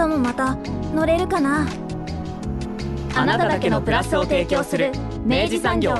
[0.00, 0.56] 明日もまた
[0.94, 1.68] 乗れるかな？
[3.14, 4.92] あなただけのプラスを提供する
[5.26, 5.94] 明治産業。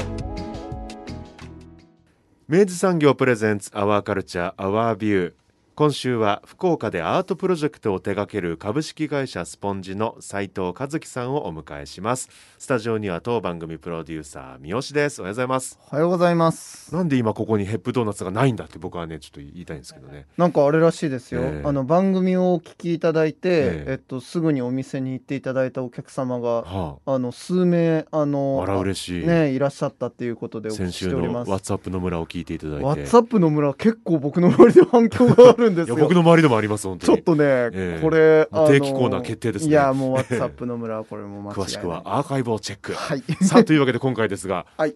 [2.48, 5.34] 明治産業プレゼンツアワーカルチャーアワービュー
[5.74, 12.30] 今週は福岡でアートプロジェクトを手掛ける株式会社スポンジの斉藤和樹さんをお迎えします。
[12.60, 15.22] スタジオには当番組プロデューサー三好です。
[15.22, 15.78] おはようございます。
[15.90, 20.26] おはようございますなんで今ここにヘップドーナツがないんだって僕はねちょっと言いたいんですけどね。
[20.36, 23.84] なんかあれらしいですよ、ええあの番組をお聞きいただいて、ええ。
[23.92, 27.18] えっとすぐにお店に行っていただいたお客様がはあ。
[27.18, 32.84] の数名あのああら嬉しい、ねいらっしゃったっていうことで先週のワッツアップの村を聞いていただいて。
[32.84, 35.96] ワッツアップの村結構僕の周りで反響があるんですよ。
[35.96, 37.16] 僕の周りでもあります本当に。
[37.16, 38.00] ちょっとね、ええ。
[38.02, 39.70] これ定期コーナー決定ですね。
[39.70, 41.56] いやもうワッツアップの村はこれも間違い。
[41.64, 43.22] 詳しくはアーカイブをチェック、はい。
[43.44, 44.66] さあというわけで今回ですが。
[44.76, 44.94] はい。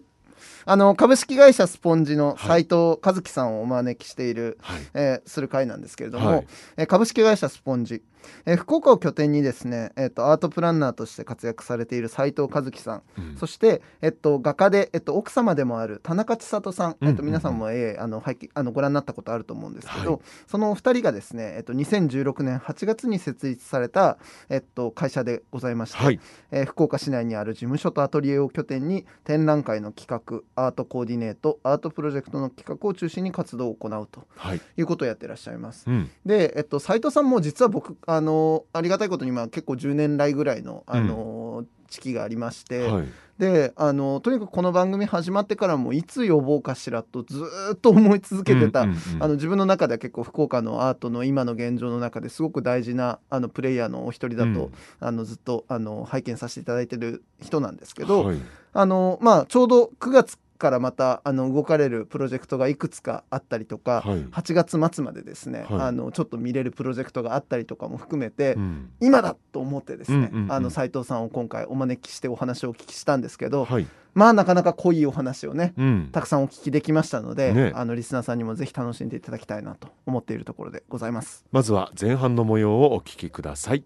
[0.67, 4.81] あの株式会社スポンジの斉藤和樹さんをお招きしている、はい。
[4.95, 6.47] えーする会なんですけれども、はい。
[6.77, 8.01] えー株式会社スポンジ、
[8.45, 13.37] えー福岡を拠点にですね、えー、とアートプランナーとして活躍されている斉藤和樹さん、うん。
[13.37, 16.97] そして、えっと、画家で、えっと、奥様でもある田中千里さん。
[17.01, 20.21] えっと、皆さんも、えーあの拝見あのご覧になったことあると思うんですけど、はい。
[20.47, 24.17] そのお二人がですね、えっと、2016年8月に設立された、
[24.49, 26.19] えっと、会社でございまして、はい。
[26.51, 30.07] えー福岡市内にある事務所とアトリエを拠点に展覧会の企
[30.55, 34.61] 画アートコーディネートアートプロジェクトの企画を中心に活動を行うとはい。
[34.77, 35.85] いうことをやってらっしゃいます。
[35.87, 36.09] うん。
[36.25, 43.07] で、えっと、斉藤さんも実は僕あのありがたいことに今結構10年来ぐらいのあの、時期がありまして、はい。
[43.37, 54.71] であのとにかくこの番組始まってからもいつ呼ぼうかしらとずーっと思い続けてた、うんうんうんあの自分の中では結構福岡のアートの今の現状の中ですごく大事なあのプレイヤーのお一人だと、うん。
[55.01, 58.37] あのずっとあの拝見させていただいてる人なんですけど、はい。
[58.71, 64.23] あのまあ、ちょうど9月からまたあの動かれるプロジェクトがいくつかあったりとか、はい。
[64.25, 65.81] 8月末までですね、はい。
[65.81, 68.89] あのちょっと見れるプロジェクトがあったりとかも含めて、うん。
[69.01, 73.87] 今だと思ってですね、うんうんうんあの斉藤さんを今回お招きしてお話をお聞きしたんですけど、はい。
[74.13, 76.09] まあなかなか濃いお話をねうん。
[76.11, 77.71] たくさんお聞きできましたので、ね。
[77.75, 81.45] あのリスナーさんにもぜひ楽しんでいただきたいなと思っているところでございます。
[81.51, 83.83] まずは前半の模様をお聞きください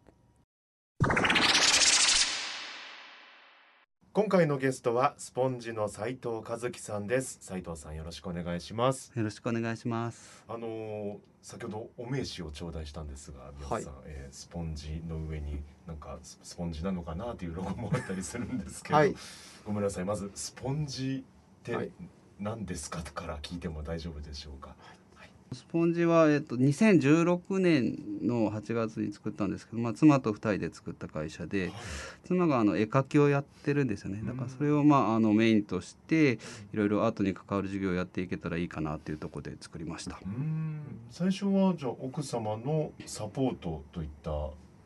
[4.19, 7.37] 今回のゲストはスポンジの斉藤和樹さんです。
[7.39, 9.13] 斉藤さんよろしくお願いします。
[9.15, 10.43] よろしくお願いします。
[10.45, 19.15] あのー先ほどお名刺を頂戴したんですが皆さん、えースポンジの上になんかススポンジなのかなというロゴもあったりするんですけど、はい。
[19.65, 20.03] ごめんなさい。
[20.03, 21.89] まずスポンジってはい。
[22.41, 24.75] 何ですかから聞いても大丈夫でしょうか、
[25.51, 31.71] スポンジは、えっと、2016年の8月に作ったんですけど、まあ、妻と2人で作った会社で
[32.25, 34.21] 妻があの絵描きをやってるんですよね。
[34.23, 40.17] だからそれを、まあ、あのメインとしていろいろアートに関わる授業をやっていけたらいいかなっていうところで作りました。
[40.17, 40.81] うーん。
[41.09, 44.31] 最初はじゃあ奥様のサポートといった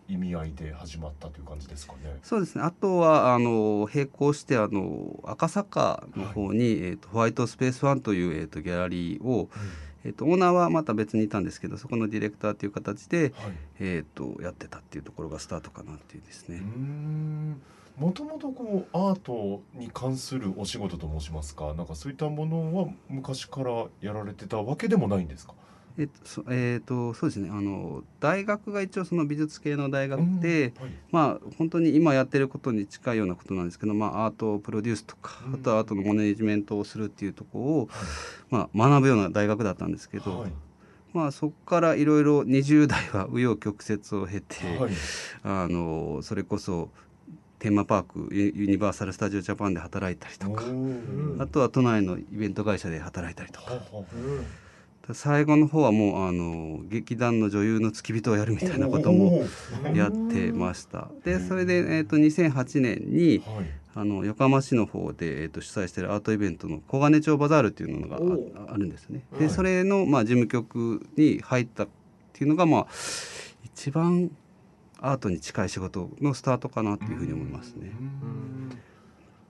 [0.07, 2.17] 意味合いで始まったという感じですかね。
[2.23, 2.63] そうですね。
[2.63, 9.49] あとはあの並行してあの赤坂の方に、えっとホワイトスペースワンという、えっとギャラリーを、
[10.05, 13.51] えっとオーナーはまた別にいたんですけどそこのディレクターという形で、はい。
[13.79, 16.61] えっとやってたっていうところがスタートかなっていうですね。
[17.97, 25.53] もともとこうアートに関するお仕事と申しますか、なんかそういったものは昔からやられてたわけでもないんですか？
[25.97, 27.49] えっとそえっとそうですね。
[27.51, 30.39] あの大学が一応その美術系の大学うん。
[30.39, 35.55] で、はいまあ本当に今やってることに近いようなことなんですけど、まあ、アートプロデュースとか、うん。
[35.55, 37.89] あとはアートのマネジメントをするっていうところを、
[38.49, 40.51] まあ、学ぶような大学だったんですけど、はい。
[41.13, 44.91] まあ、そこからいろいろ20代は紆余曲折を経て、はい。
[45.43, 46.89] あのそれこそ
[47.59, 50.65] テーマパークユユニバーサル・スタジオ・ジャパンで働いたりとか
[51.39, 53.73] あとは都内のイベント会社で働いたりとか。
[53.73, 53.83] はは
[55.11, 59.43] 最後の方はもうあの劇団の女優の付き人をやるみたいなことも
[59.93, 61.09] やってました。
[61.25, 63.65] でそれで、えー、と2008年にはい。
[63.95, 68.15] あの横浜市の方で、えー、と主催しているアートイベントの小金町バザールっていうのが
[68.67, 69.23] ああるんですね。
[69.37, 71.87] ではいそれの、まあ、事務局に入ったっ
[72.33, 72.87] ていうのが、まあ、
[73.65, 74.31] 一番
[74.99, 77.91] アートに近い仕事のスタートかなっていうふうに思いますね。
[77.99, 78.77] うん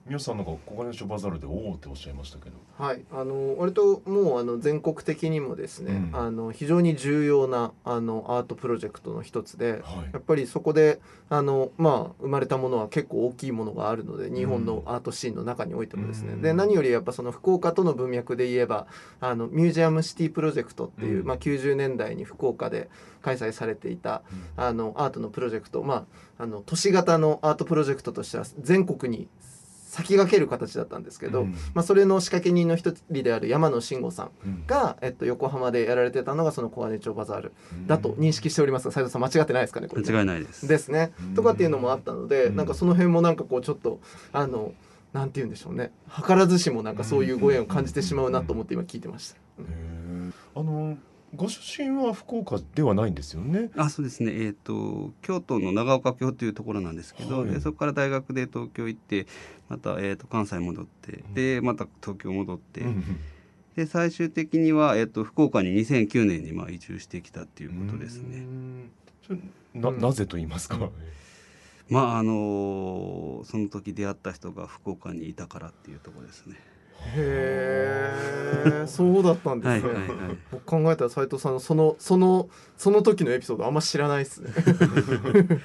[0.06, 2.58] 皆さんなんか小金所バザールでおおっておっしゃいましたけど。
[2.78, 6.20] はい、あの割ともうあの全国的にもですね、うん。
[6.20, 9.82] あの非常に重要なあのアートプロジェクトの一つで、はい。
[10.12, 16.42] やっぱりそこであの、まあ、生まれたものは結構大きいものがあるので日本のアートシーンの中においてもですね、うん。
[16.42, 18.88] で何よりやっぱその福岡との文脈で言えば
[19.22, 21.28] あのミュージアムシティプロジェクトっていう、うん。
[21.28, 22.90] まあ、90年代に福岡で
[23.22, 24.22] 開催されていた
[24.58, 26.06] あのアートのプロジェクト、ま
[26.40, 29.30] あ、あの都市型のアートプロジェクトとしては全国に
[29.94, 31.52] 先駆ける形だったんですけど、うん。
[31.76, 34.64] まあ、それの仕掛け人の一人である山野慎吾さんうん。
[34.66, 37.52] が、えっと、横浜でやられてたのがその小金町バザール
[37.86, 40.12] だと認識しておりますが斉藤さん間違ってないですかねこれね。
[40.12, 40.68] 間違いないです。
[40.68, 41.14] ですね。
[41.22, 41.36] うん。
[41.36, 42.56] とかっていうのもあったので、うん。
[42.56, 44.00] なんかその辺もなんかこうちょっと
[44.32, 44.74] あの
[45.14, 45.92] なんて言うんでしょうね。
[46.26, 49.38] 図らずしもなんかそういうご縁を感じてしまうなと思って今聞いてました。
[50.56, 50.98] あの
[51.36, 53.72] ご出身は福岡ではないんですよね。
[53.76, 57.50] あそうですね、えー、と京都の長岡京というところなんですけど、はい。
[57.50, 59.26] でそこから大学で東京行って
[59.68, 63.04] また、えー、と関西戻ってでまた東京戻って、うん
[63.76, 68.46] で最終的には、えー、と福岡に2009年にまあ移住してきたっていうことですね。
[69.74, 70.00] なうん。
[70.00, 70.78] なぜと言いますか、
[71.90, 76.56] まああのーその時出会った人が福岡にいたからっていうところですね。
[77.16, 79.94] へえそうだったんですね。
[79.94, 80.38] はいはいはい。
[80.52, 84.52] 僕考えたら斉藤さんのそのそのその時のエピソードあんま知らないですね。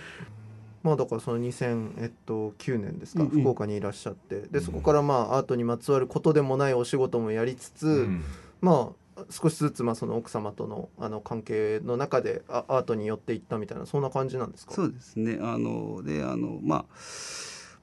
[0.83, 8.23] まあだからその2009年ですか、うんうん福岡にいらっしゃってでそこからまあアートにまつわることでもないお仕事もやりつつ、うん
[8.61, 14.73] まあ少しずつまあその奥様とのあの関係の中であアートに寄っていったみたいなそんな感じなんですか？
[14.75, 15.39] そうですね。
[15.43, 16.85] あのであのまあ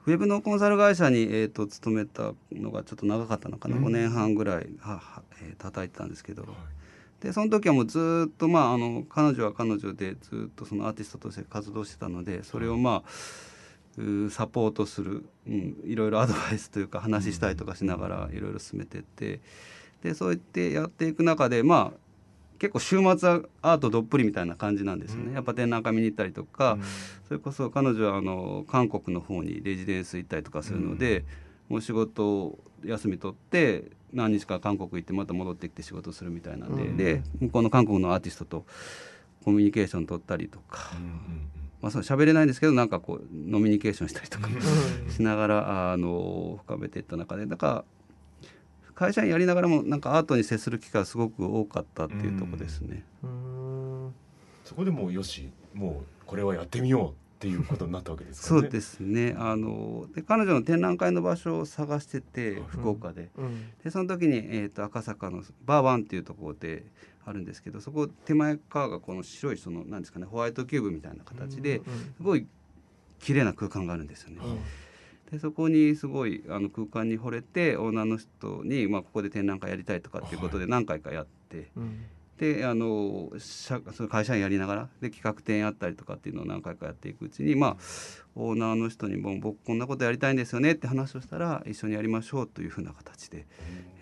[0.08, 3.86] ウェブのコンサル会社にえっ、と勤めたのがちょっと長かったのかな、うん。
[3.86, 6.46] 5年半ぐらいはは、えー叩いてたんですけど、
[7.22, 13.10] でその時はもうずーっとまああの彼女は彼女でずーっとそのアーティストとして活動してたのでそれをまあ
[14.30, 19.40] サポートする、うん、いろいろアドバイスというか話したりとかしながらいろいろ進めてって。
[20.04, 22.05] でそうやってやっていく中でまあ
[22.60, 25.34] 結構週末はアートどっぷりみたいな感じなんですよね、うん。
[25.34, 26.78] やっぱ展覧会見に行ったりとか、
[27.28, 31.26] それこそ彼女はあの韓国の方にレジデンス行ったりとかするので、
[31.70, 36.98] もう仕事を休み取って何日か韓国行ってまた戻ってきて仕事するみたいなんで、うん。
[36.98, 38.66] で向こうの韓国のアーティストと
[39.44, 41.12] コミュニケーション取ったりとか、うんうん
[41.82, 42.48] まあ、そう喋れないん。
[42.48, 47.84] ですけどなんかこうノミニケーションしたりとかうんしながらあの深めていった中でだから
[48.96, 53.04] 会社員やりながらもなんかアートに接する機会がすごく多かったっていうところですね。
[54.64, 58.62] そこでもうよしもうこれはやってみようっていうことになったわけですかね。
[58.62, 59.36] そうですね。
[59.38, 63.70] あので彼女の展覧会の場所を探してて福岡で,、うん。
[63.84, 66.86] でその時に、えー、と赤坂のバーワンっていうところで
[67.26, 71.84] あるんですけどそこ手前側がこの白いそのなんですかねホワイトキューブみたいな形で、うん。
[71.84, 72.48] すごい
[73.20, 74.38] 綺麗な空間があるんですよね。
[74.42, 74.58] うん
[75.32, 82.06] でそこにすごいあの空間に惚れてオーナーの人に、まあ、ここで展覧会やりたいとかっていうことで何回かやって、うん。
[82.38, 87.78] であの社その会社員やりながらで企画展やったりとかっていうのを何回かやっていくうちにまあ
[88.36, 93.46] オーナーの人にも「僕こんなことやりたいんですよね」って話をしたら一緒にやりましょうというふうな形で、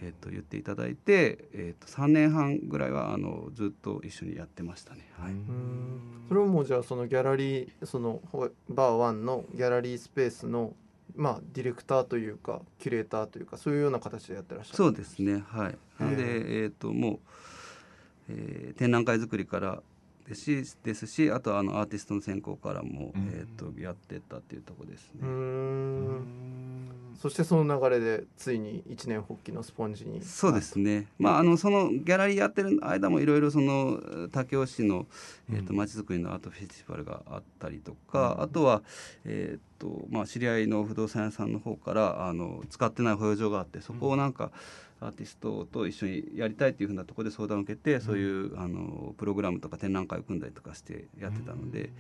[0.02, 5.08] えー、と言っていただいて、えー、と3年半ぐらいはあのずっと一緒にやってましたね。
[5.20, 5.32] はい。
[5.32, 6.02] うんうん。
[6.28, 10.74] それはもうじゃあそのギャラリーそのほバーワンのギャラリースペースの
[11.16, 15.44] まあディレクターというかキュレーターというかそういうような形でやってらっしゃるそうですね。
[15.48, 16.16] はい。
[16.16, 17.20] でえっ、ともう、
[18.30, 19.84] えー展覧会作りから
[20.28, 23.28] ですしですしあとはあのアーティストの選考からも、うん。
[23.34, 25.22] えー、とやってったっていうところですね、
[27.22, 31.08] そしてその流れでついに一年発起のスポンジにそうですね。
[31.20, 34.02] まああのそのギャラリーやってる間もいろいろその
[34.32, 35.06] 武雄市の
[35.52, 35.78] えー、とうん。
[35.78, 38.82] 街づくりのアートフェスティバルがあったりとか、あとは、
[39.26, 44.52] えーとまあ、知り合いの不動産屋さんの方からあの使ってない保養所があってそこをなんか、
[45.06, 51.92] アーティストと一緒にやりたいっていうふうなところで相談を受けて、そういうあのプログラムとか展覧会を組んだりとかしてやってたので、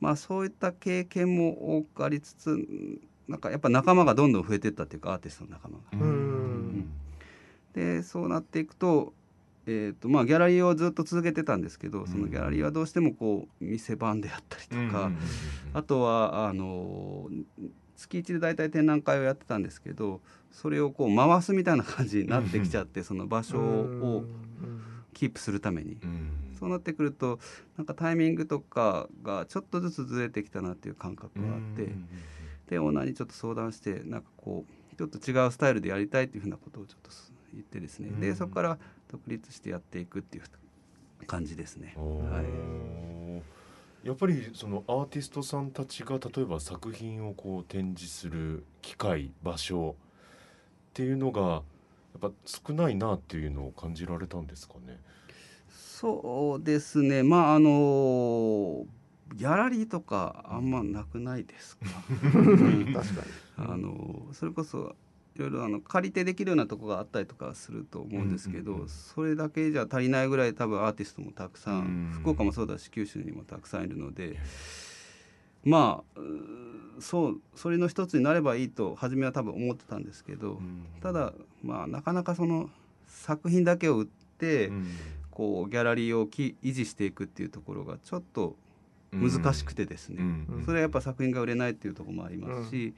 [0.00, 2.58] まあ、そういった経験も多くありつつ
[3.26, 5.82] なんかやっぱ仲間がどんどん増えていったっていうかアーティストの仲間が。
[5.92, 6.90] うん。
[7.74, 9.14] でそうなっていくと,、
[9.66, 15.10] えーとまあ、ギャラリーをずっと続けてたんですけどそのギャラリーはどうしてもこう店番であったりとか、
[15.72, 17.28] あとはあの
[17.96, 20.20] 月1で大体展覧会をやってたんですけど
[20.50, 24.24] それをこう回すみたいな感じになってきちゃって、その場所を
[25.12, 25.98] キープするために。
[26.02, 26.30] うん。
[26.58, 27.40] そうなってくると
[27.76, 31.92] なんかタイミングとかがちょっとずつずれてきたなっていう感覚があって、
[32.70, 37.10] でオーナーにちょっと相談してなんかこうちょっと違うスタイルでやりたいっていうふうなことをちょっと
[37.52, 38.20] 言ってですね、うん。
[38.20, 38.78] でそこから
[39.10, 41.94] 独立してやっていくっていう感じですね。
[41.96, 43.63] はい
[44.04, 49.96] やっぱりそのアーティストさんたちが例えば作品をこう展示する機会場所
[50.90, 51.62] っていうのがやっ
[52.20, 55.00] ぱ少ないなっていうのを感じられたんですかね？
[55.70, 57.22] そうですね。
[57.22, 58.84] まああの
[59.34, 61.86] ギャラリーとかあんまなくないですか？
[62.22, 63.24] 確か
[63.56, 64.94] あのそれこそ
[65.36, 72.10] いろいろあの借りてできるようなとこがあったりとかすると思うんですけど、それだけじゃ足りないぐらい多分アーティストもたくさん、うん。
[72.20, 74.38] 福岡もそうだし九州にもたくさんいるので
[75.64, 76.20] まあ
[77.00, 80.86] そうそれの一つになればいいと初めは多分思ってたんですけど、うん。
[81.00, 82.70] ただまあなかなかその
[83.06, 84.06] 作品だけを売っ
[84.38, 84.86] て、うん。
[85.30, 88.54] こうギャラリーをき維持していくっていうところがちょっと
[89.12, 90.62] 難しくてですね、うん。
[90.64, 92.94] それはやっぱ作品が売れないっていうところもありますし、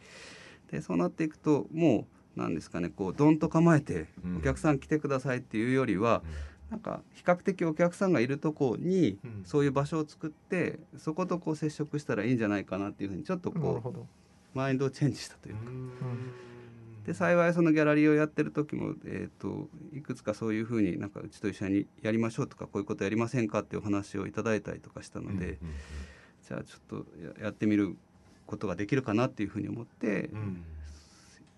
[0.70, 2.04] でそうなっていくともう
[2.36, 2.88] 何ですかね。
[2.88, 4.36] こうどんと構えてうん。
[4.38, 6.22] お客さん来てくださいっていうよりは、
[6.70, 9.42] なんか比較的お客さんがいるとこにうん。
[9.44, 15.60] そういう場所を作ってそことこう接触したらいいんじゃないかなっていうふうにちょっとこうマインドをチェンジしたというか。
[15.70, 15.90] うん。
[17.06, 25.74] で幸いそのギャラリーをやってる時も、えー、といくつかそういうふうになんかうちと一緒にやりましょうとかこういうことやりませんかっていうお話をいただいたりとかしたので、うんうん。
[26.48, 27.06] じゃあちょっと
[27.40, 27.96] ややってみる
[28.46, 30.64] ことができるかなっていうふうに思ってうん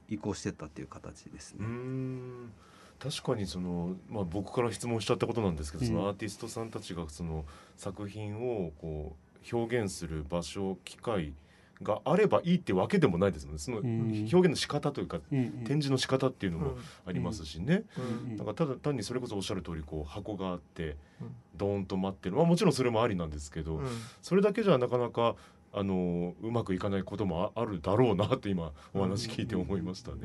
[0.08, 1.68] 移行してったっていう形ですうね。
[1.68, 2.52] ん。
[2.98, 5.88] 確かにその、まあ、僕から質問しちゃったことなんですけど、うん。
[5.88, 7.44] そのアーティストさんたちがその
[7.76, 9.16] 作品をこ
[9.52, 11.32] う表現する場所機会
[11.80, 13.58] があればいいってわけでもないですもんね。
[13.60, 14.28] そのうん。
[14.32, 17.84] 表現の仕方というか、展示の仕方っていうのもありますしね、
[18.26, 18.36] うん。
[18.36, 21.34] なんかただ単にそれこそおっしゃる通りこう箱があってうん。
[21.56, 23.86] ドーンと待ってるまあもちろんそれもありなんですけど、うん。
[24.22, 25.36] それだけじゃなかなか
[25.72, 30.18] あのうまくいかないこともああるだろうなって今お話聞いて思いましたね。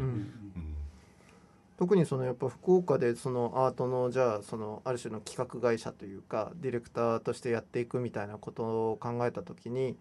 [1.77, 9.97] 特にそのやっぱ福岡でそのアートのじゃあそのある種の企画会社というかディレクターとしてやっていくみたいなことを考えた時に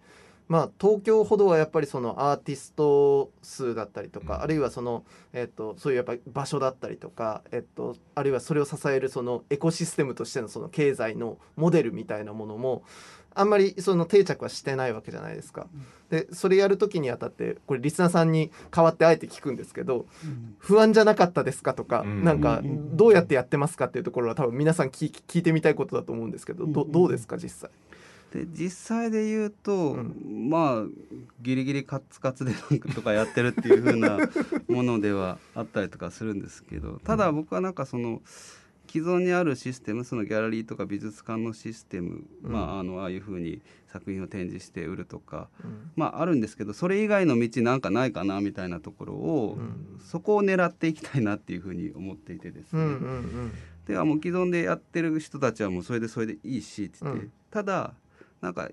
[0.49, 4.43] まあ東京ほどはやっぱりそのアーティスト数だったりとか、うん。
[4.43, 12.83] あるいはそのえっとそういうやっぱり場所だったりとかえっとあるいはそれを支えるそのエコシステムとしてのその経済のモデルみたいなものも
[13.35, 15.67] あんまりその定着はしてないわけじゃないですか。
[16.11, 20.07] でそれやる時にあたってこれリスナーさんに代わってあえて聞くんですけど
[20.59, 22.25] 不安じゃなかったですかとか、うん。
[22.25, 22.97] なんかうん。
[22.97, 26.93] どうやってやってますかっていうところは多分皆さん聞聞いてみたいことだと思うんですけど、どうん。
[26.93, 27.71] どうですか実際？
[28.33, 30.49] で実際で言うと、うん。
[30.51, 30.87] まあ
[31.41, 34.19] ギリギリカツカツでなんかとかやってるっていう風な
[34.69, 38.21] ものではあったりとかするんですけどただ僕はなんかその
[38.87, 52.83] 既存にあるシステムそのギャラリーとか美術館のシステム、うんまあ、あのああいう風に作品を展示して売るとか、うんまあ、あるんですけどそれ以外の道なんかないかなみたいなところを、うんそこを狙っていきたいなっていう風に思っていてですね。
[52.83, 53.53] うんうん
[53.87, 57.95] ではもう既存でやってる人たちはもうそれでそれでいいしって言って、うんただ
[58.41, 58.71] なんか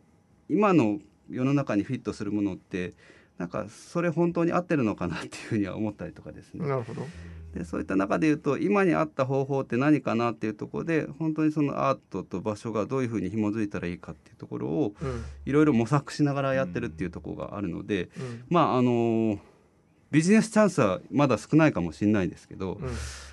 [0.50, 1.00] 今の
[1.30, 2.94] 世の中にフィットするものって
[3.38, 6.68] なんかそれ本当に合ってるのかなっていうふうには思ったりとかですうん、ね。
[6.68, 7.08] なるほど。
[7.54, 19.40] でそういった中で言うと今に合った方法って何かなっていうところで本当にそのアートと場所がどういうふうに紐づいたらいいかっていうところをうんいろいろ模索しながらやってるっていうところがあるので、うんまああの
[20.12, 22.78] ビジネスチャンスはまだ少ないかもしれないですけど、う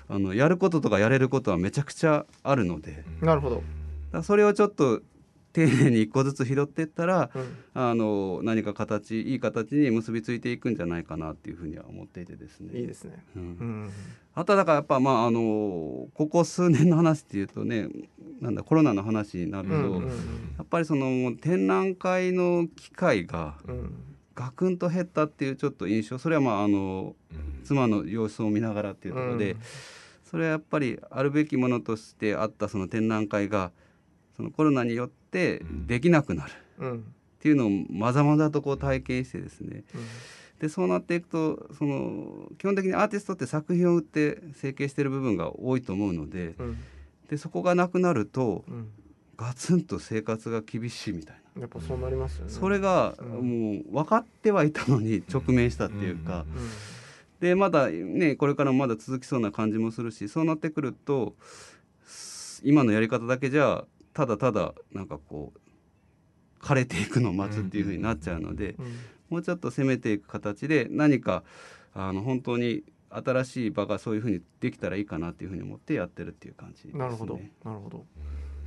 [0.09, 3.03] あのやることとかやれることはめちゃくちゃあるので。
[3.23, 3.63] ん、なるほど。
[4.11, 5.01] だそれをちょっと
[5.57, 7.57] 丁寧に一個ずつ拾っていったらうん。
[7.73, 12.79] あの何か形いい形に結びついていくんじゃないかなっていうふうには思っていてですね。
[12.79, 13.23] いいですね。
[13.35, 13.41] うん。
[13.41, 13.89] うん。
[14.35, 17.87] あとはだからやっぱまああのここ数年の話っていうとね
[18.39, 20.07] なんだコロナの話になると、うんうん
[20.57, 23.93] やっぱりその展覧会の機会がうん。
[24.35, 27.15] ガクンと減ったっていうちょっと印象それはまああの
[27.63, 29.59] 妻の様子を見ながらっていうところで、うん。
[30.29, 33.71] それはやっぱりあるべきものとしてあったその展覧会が
[34.37, 36.51] そのコロナによってできなくなる。
[36.79, 36.97] うん。
[36.99, 39.83] っていうのをまざまざとこう体験してですね。
[40.59, 46.77] でそうなっていくとその基本的にアーティストって作品を売って成形してる部分が多いと思うのでうん。
[47.29, 48.89] でそこがなくなるとうん。
[49.35, 51.61] ガツンと生活が厳しいみたいな。
[51.61, 52.51] やっぱそうなりますよね。
[52.51, 53.73] それがうん。
[53.73, 56.65] もう分かってはいたのに直面したっていうか、うん
[57.39, 61.35] でまだねこれからもまだ続きそうな感じもするしそうなってくると
[62.05, 63.85] す今のやり方だけじゃ
[64.17, 68.85] ただただなんかこう枯れていくのを待つっていう風になっちゃうので、うん
[69.29, 71.43] もうちょっと攻めていく形で何か
[71.93, 76.99] あの本当に新しい場がそういう風にできたらいいかなっていう風に思ってやってるっていう感じですね。
[76.99, 78.05] なるほど、なるほど。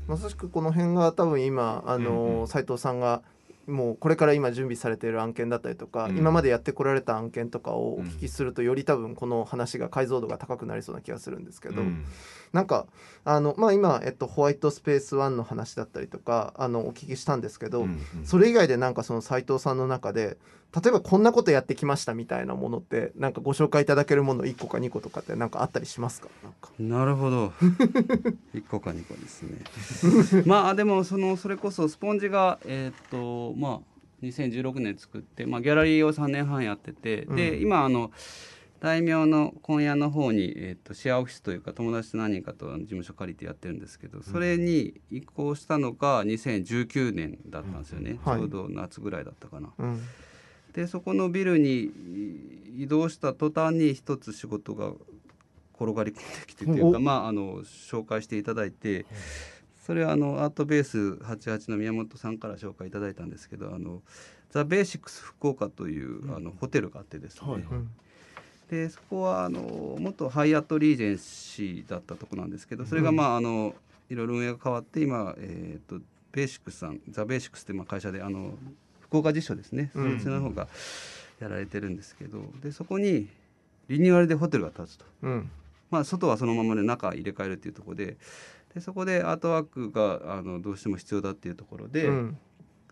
[0.07, 3.23] まさしくこの辺が多分今あうんうのん斉藤さんが
[3.67, 6.19] もうこれから今準備されている案件だったりとか、うん。
[6.19, 12.05] 今までやってこられた案件とかをお聞きすると、より多分この話が解像度が高くなりそうな気がするんですけど、うん。
[12.53, 12.87] なんか
[13.25, 20.37] あの、まあ、今、えっと、ホワイトスペース1の話だったりとかあのお聞きしたんですけど、うんそれ以外でなんかその斉藤さんの中で
[20.75, 26.29] 例えばこんなことやってきましたみたいなものってなんかご紹介いただけるもの1個か2個とかってなんかあったりしますか？
[26.79, 27.49] なるほど。
[28.55, 30.45] 1個か2個ですね。
[30.47, 33.91] まあでもそのそれこそスポンジがえっ、とまあ
[34.23, 37.63] 2016年作って、まあ、ギャラリーを3年半やってて、でうん。
[37.63, 38.13] 今あの
[38.79, 48.39] 大名の今夜の方に、えー、とシェアオフィスというか友達と何人かと事務所借りてやってるんですけどそれに移行したのが2019年だったんですよね、はい。
[48.39, 49.71] ちょうど夏ぐらいだったかな。
[49.79, 50.01] うん
[50.73, 51.91] でそこのビルに
[52.77, 54.93] 移動した途端に一つ仕事が
[55.75, 57.01] 転がり込んできてというかお。
[57.01, 59.07] まああの紹介していただいて
[59.87, 64.03] それはあのアートベース88の宮本さんから紹介いただいたんですけどあの
[64.51, 67.91] ザ・ベーシックス福岡という、あのホテルがあってですね、はいうん
[68.71, 73.75] でそこはあの元ハイアットリージェンシーだったとこなんですけどそれがまああの
[74.09, 76.01] いろいろ運営が変わって今、えー、と
[76.31, 78.55] ベーシックスさんザ・ベーシックスってまあ会社であの
[79.11, 80.11] 福岡実証ですね、うん。
[80.13, 80.69] そっちの方が
[81.41, 83.29] やられてるんですけどでそこに
[83.89, 85.51] リニューアルでホテルが建つと、うん。
[85.91, 88.17] まあ、外はそのままで中入れ替えるっていうところで
[88.73, 92.39] でそこでアートワークがあのどうしても必要だっていうところで、うん。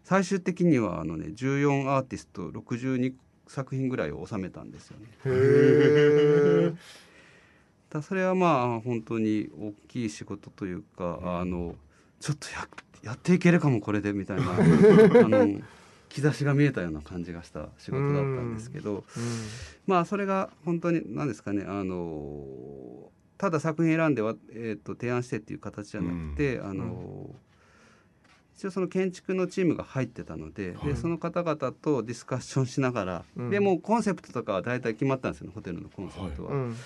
[0.03, 3.13] 最終的にはあの、ね、14アーティスト62
[3.47, 5.07] 作品ぐらいを収めたんですよね。
[7.91, 11.75] だそれはまあ本当に大きい仕事というか、あの
[12.21, 12.69] ちょっとや
[13.03, 15.61] やっていけるかもこれでみたいなあの
[16.09, 19.05] 兆しが見えたような感じがした仕事だったんですけど、
[19.87, 27.35] まあそれが本当に何ですかねあのただ作品選んでは、えー、と提案してっていう形じゃなくて、あの
[28.59, 30.89] 一応その建築のチームが入ってたので,、はい。
[30.89, 33.51] でその方々とディスカッションしながら、うん。
[33.51, 36.51] でもうコンセプトとかは大体決まったんですよねホテルのコンセプトは。
[36.51, 36.77] うん。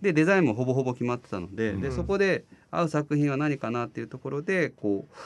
[0.00, 1.80] でデザインもほぼほぼ決まってたので,、うん。
[1.80, 5.16] でそこで合う作品は何かなっていうところでこう、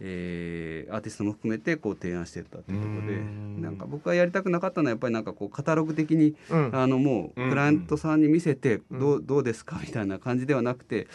[0.00, 3.62] えーアーティストも含めてこう提案していったっていうところでうん。
[3.62, 6.70] なんか僕がやりたくなかったのはやっぱりなんかこうカタログ的にうん。
[6.74, 7.50] あのもううん。
[7.50, 8.98] クライアントさんに見せてうん。
[9.00, 11.08] どうどうですかみたいな感じではなくて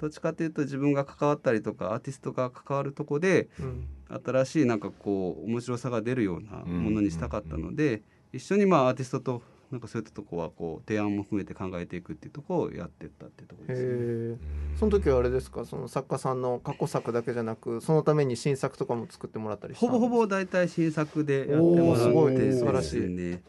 [0.00, 3.86] どっちかというと自分が関わったりとかアーティストが関わるとこでうん。
[4.24, 8.02] 新しいなんかこう面白さが出るようなものにしたかったので
[8.32, 13.88] 一緒にまあアーティストとなんかそういったとこはこう提案も含めて考えていくっていうところをやってったっていうとこですね。
[13.90, 14.36] え
[14.78, 15.66] その時はあれですか？
[15.66, 23.00] その作家さんの過去作だけじゃなくそのために新作とかも作ってもらったりしたほぼほぼ大体新作でやってもらおーすごいって素晴らしい。
[23.02, 23.42] ね。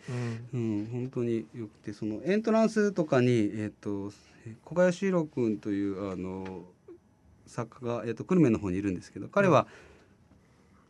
[0.54, 0.60] うん。
[0.60, 4.12] うん、本当によくてそのエントランスとかに、えっと
[4.46, 6.66] え小林宏君というあの
[7.48, 9.68] 作家が、えっと久留米の方にいるんですけど彼は、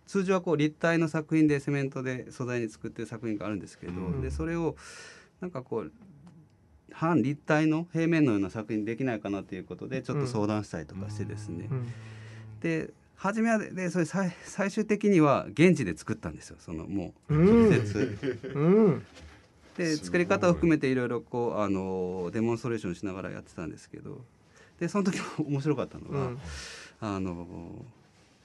[0.07, 4.21] 通常はこう立体の作品でセメントで素材に作ってる作品があるんですけど、うん。
[4.21, 4.75] でそれを
[5.41, 5.91] なんかこう
[6.91, 11.93] 半立体の平面のような作品できないかなということでちょっと相談したりとかしてですね、うん。
[12.61, 16.57] で初めはででそれ最最終的には現地で作ったんですよ。
[16.59, 17.69] そのもううん。
[17.69, 18.39] 直接。
[18.53, 19.05] うん。
[19.77, 24.21] で作り方を含めていろいろこうあのデモンストレーションしながらやってたんですけど。
[24.79, 26.39] でその時も 面白かったのが、うん。
[27.01, 27.85] あの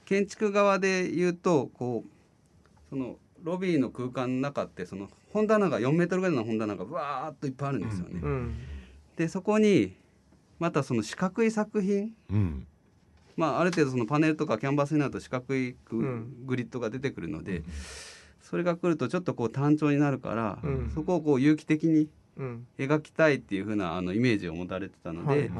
[0.04, 8.20] 建築側で言うとこうそのロビーの空間の中ってその本棚が4メートルぐらいの本棚がわーっといっぱいあるんですよね。
[8.22, 8.54] うん。
[9.16, 9.96] でそこに
[10.60, 12.12] またその四角い作品。
[12.30, 12.66] うん。
[13.36, 16.46] まあ、ある程度そのパネルとかキャンバスになると四角いグ,、うん。
[16.46, 17.64] グリッドが出てくるので、
[18.40, 20.90] それが来るとちょっとこう単調になるから、うん。
[20.94, 22.66] そこをこう有機的にうん。
[22.78, 25.50] 描きたいっていう風なあのイメージを持たれてたので,、はいはい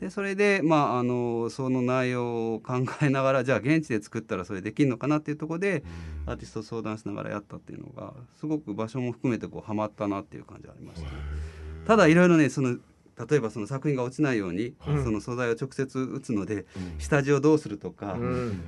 [0.00, 5.82] でそれで、まあ、あのその内容を考えながらじゃあ現地で作ったらそれできるのかなっていうところで、
[6.26, 11.08] アーティストと相談しながらやったっていうのがすごく場所も含めてこうハマったなっていう感じがありました。
[11.86, 12.76] ただいろいろねその
[13.28, 15.04] 例えばその作品が落ちないように、うん。
[15.04, 17.00] その素材を直接打つのでうん。
[17.00, 18.60] 下地をどうするとか、うん。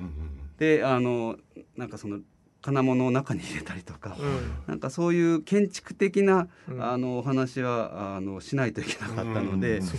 [0.57, 1.37] であの
[1.77, 2.19] なんかその
[2.61, 4.51] 金物を中に入れたりとか、うん。
[4.67, 6.83] なんかそういう建築的な、うん。
[6.83, 9.83] あのお話はあのしないといけなかったので、うん。
[9.83, 9.95] そ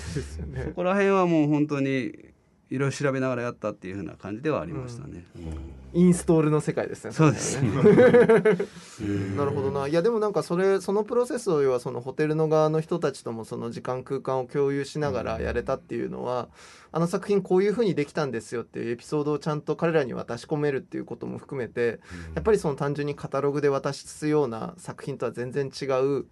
[0.46, 0.64] ね。
[0.68, 2.31] そこら辺はもう本当に
[2.72, 5.26] いろいろ調べながらやったっていう風な感じではありましたね。
[5.94, 7.68] インストールの世界ですねそうですね。
[9.36, 16.48] なるほどないやでもなんかそれそのプロセスを要はそのホテルの側の人たちともその時間空間を共有しながらやれたっていうのは、
[16.92, 22.00] あの作品こういう風にできたんですよっていうエピソードをちゃんと彼らに渡し込めるっていうことも含めて
[22.34, 26.26] やっぱりその単純にカタログで渡すような作品とは全然違う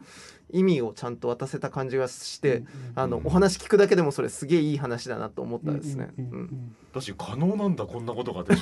[0.53, 6.11] 意味をちゃんと渡せた感じがして、あのお話聞くだけでもそれすげえいい話だなと思ったですね。
[6.19, 8.55] うんだし可能なんだこんなことがって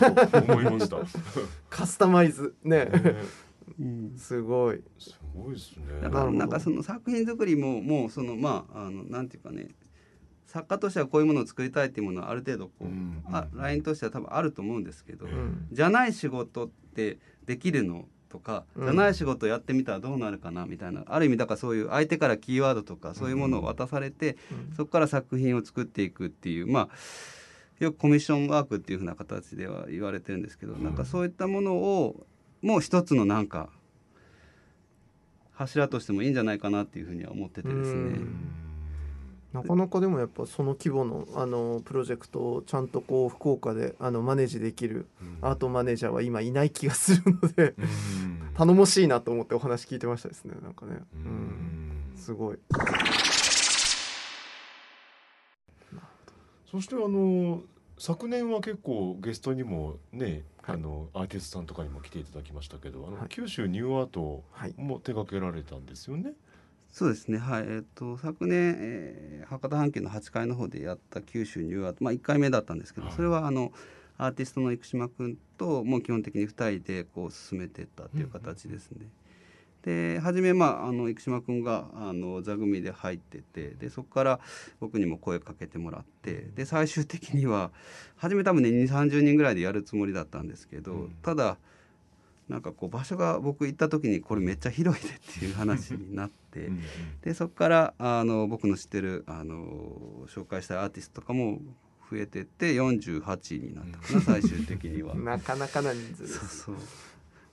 [0.53, 0.99] 思いました。
[1.71, 2.91] カスタマイズね。
[3.79, 4.15] うん。
[4.17, 4.83] すごい。
[4.99, 5.85] すごいですね。
[6.03, 9.69] だからなんかその作品作りももうそのまああのなんていうかね。
[10.47, 13.23] 作家としてはこういうものを作りたいっていうものはある程度こう、うん。
[13.27, 15.69] あラインとしては多分あると思うんですけど、うん。
[15.71, 18.85] じゃない仕事ってできるのとか、うん。
[18.87, 21.05] じゃない仕事やってみたらどうなるかなみたいな。
[21.07, 24.77] ある意味だからそういう相手からキーワードとかそういうものを渡されて、うん。
[24.77, 26.89] そこから作品を作っていくっていうまあ
[27.79, 32.27] よくコミッションワークっていうふうな形では言われてるんですけど、なんかそういったものを
[32.61, 33.71] もう一つのなんか
[35.53, 38.01] 柱としてもいいんじゃないかなっていうふうには思っててですね。
[38.01, 38.37] うん。
[39.53, 45.07] なかなかでもやっぱその規模のあのプロジェクトをちゃんとこう福岡であのマネージできる
[45.41, 47.87] アートマネージャーは今いない気がするのでうん
[48.59, 52.13] 頼もしいなと思ってお話聞いてましたですねなんかね、ううん、ん。
[52.17, 52.59] すごい。
[56.71, 57.63] そしてあの
[57.99, 60.75] 昨年は結構ゲストにもね、はい。
[60.75, 63.29] あのアーティストさんとかにも来ていただきましたけどあの、はい。
[63.29, 64.75] 九州ニューアートはい。
[64.77, 66.33] も手掛けられたんですよね？
[66.91, 67.65] そうですねはい。
[67.69, 73.17] えっ、と昨年、えー博多阪急の8階の方でやった九州ニューアートまあ1回目だったんですけど、はい。
[73.17, 73.73] それはあの
[74.19, 79.07] アーティストの生島君ともう基本的に2人でこう進めていったっていう形ですね。
[79.83, 84.41] で初めまああの生島君があの座組で入っててでそこから
[84.81, 87.71] 僕にも声かけてもらってで最終的には
[88.17, 91.57] 初め多分ね2 3 0人ぐらいでやるつもりだったんですけど、うんただ
[92.49, 96.67] なんかこう場所が僕行った時にこれめっちゃ広いでっていう話になって。
[96.67, 96.81] うん
[97.21, 101.61] でそこからあの僕の知ってるあの紹介したいアーティストとかも
[102.11, 105.15] 増えてって48になったかな 最終的には。
[105.15, 106.77] なかなかな人数でそうすそう。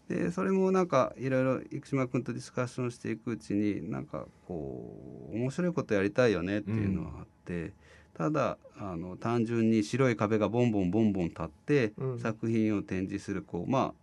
[0.07, 7.73] でそれもなんかいろいろ生島君とディスカッションしていくうちになんかこう面白いことやりたいよねっていうのはあって、
[8.13, 12.19] ただあの単純に白い壁がボンボンボンボン立って、うん。
[12.19, 13.93] 作品を展示するこうまあ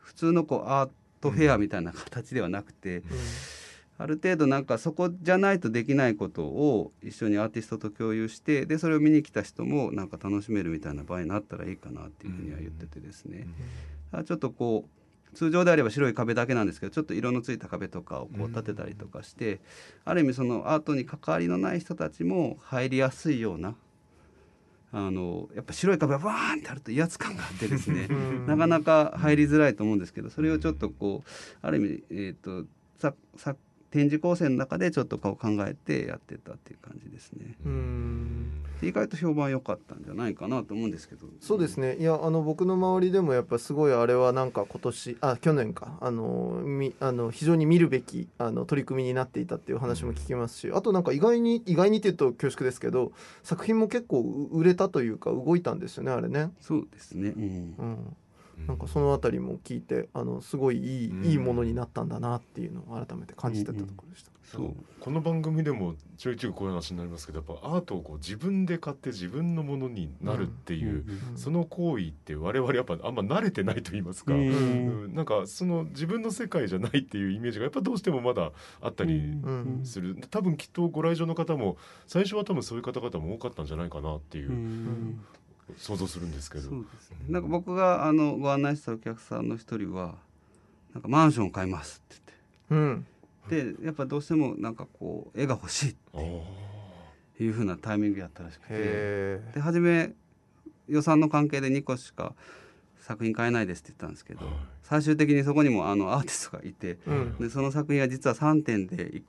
[0.00, 0.90] 普通のこうアー
[1.20, 3.02] トフェアみたいな形ではなくて、
[3.96, 13.46] ある程度なんかそこじゃないとできないことを一緒にアーティストと共有してでそれを見に来た人もなんか楽しめるみたいな場合になったらいいかなっていうふうには言っててですね、
[14.10, 14.88] あちょっとこ
[15.32, 19.60] う通常であれば白い壁だけなんですけどちょっと色のついた壁とかをこう立てたりとかして、
[20.04, 23.74] ある意味そのアートに関わりのない人たちも入りやすいような
[24.92, 28.06] あのやっぱ白い壁がバーンってあると威圧感があってですね。
[28.08, 28.46] うん。
[28.46, 31.28] なかなか入りづらいと思うんですけどそれをちょっとこう
[31.62, 32.64] ある意味、えー、と
[32.98, 33.56] ささ
[33.94, 37.56] 展示構成の中でちょっとこう考えてやってたっていう感じですね。
[37.64, 38.50] うん
[38.82, 41.28] 意外と評判良かったんじゃないかなと思うんですけど。
[41.40, 53.12] そうですねいやあの僕の周りでもやっぱすごいあれはなんか今年あ去年かあのみあの非常に見るべきあの取り組みになっていたっていう話も聞きますしあとなんか意外に意外にって言うと恐縮ですけど
[53.44, 56.50] 作品も結構う売れたというか動いたんですよねあれね。
[56.60, 57.28] そうですね。
[57.28, 58.16] うんうん
[58.66, 61.24] なんかそのあたりも聞いてあのすごいいい,、うん。
[61.24, 64.30] いいものになったんだなっていうのを改めて感じてたところでした。
[64.44, 64.74] そう。
[65.00, 74.40] この番組でもちょいちょいこういう話になりますけどやっぱアートをこう自分で買って自分のものになるっていう、うんその行為って我々やっぱあんま慣れてないと言いますか、うん。
[74.40, 75.14] うん。
[75.14, 79.80] なんかその自分の世界じゃないっていうイメージがやっぱどうしてもまだあったりうん。
[79.84, 85.20] する、多分きっとご来場の方も最初は多分そういう方々も多かったんじゃないかなっていう、うん
[85.76, 86.64] 想像するんですけど。
[86.64, 87.16] そうですね。
[87.28, 90.16] なんか僕があのご案内したお客さんの一人は
[90.92, 92.32] なんかマンションを買いますって
[92.70, 93.06] うん
[93.48, 93.72] 言って。
[93.72, 95.94] でやっぱどうしてもなんかこう絵が欲しいっ
[97.36, 98.66] ていう風なタイミングやったらしくて。
[98.70, 100.12] へで初め
[100.88, 102.34] 予算の関係で2個しか
[103.00, 104.54] 作品買えないですって言ったんですけどはい。
[104.82, 107.38] 最終的にそこにもあのアーティストがいてえ、うん。
[107.38, 109.24] でその作品は実は3点で一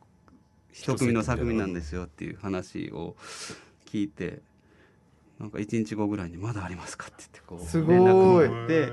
[0.71, 3.15] 一組の作品なんですよっていう話を
[3.86, 4.41] 聞いて
[5.39, 8.91] なんか1日後ぐらいに「まだありますか?」って言ってこう連絡があって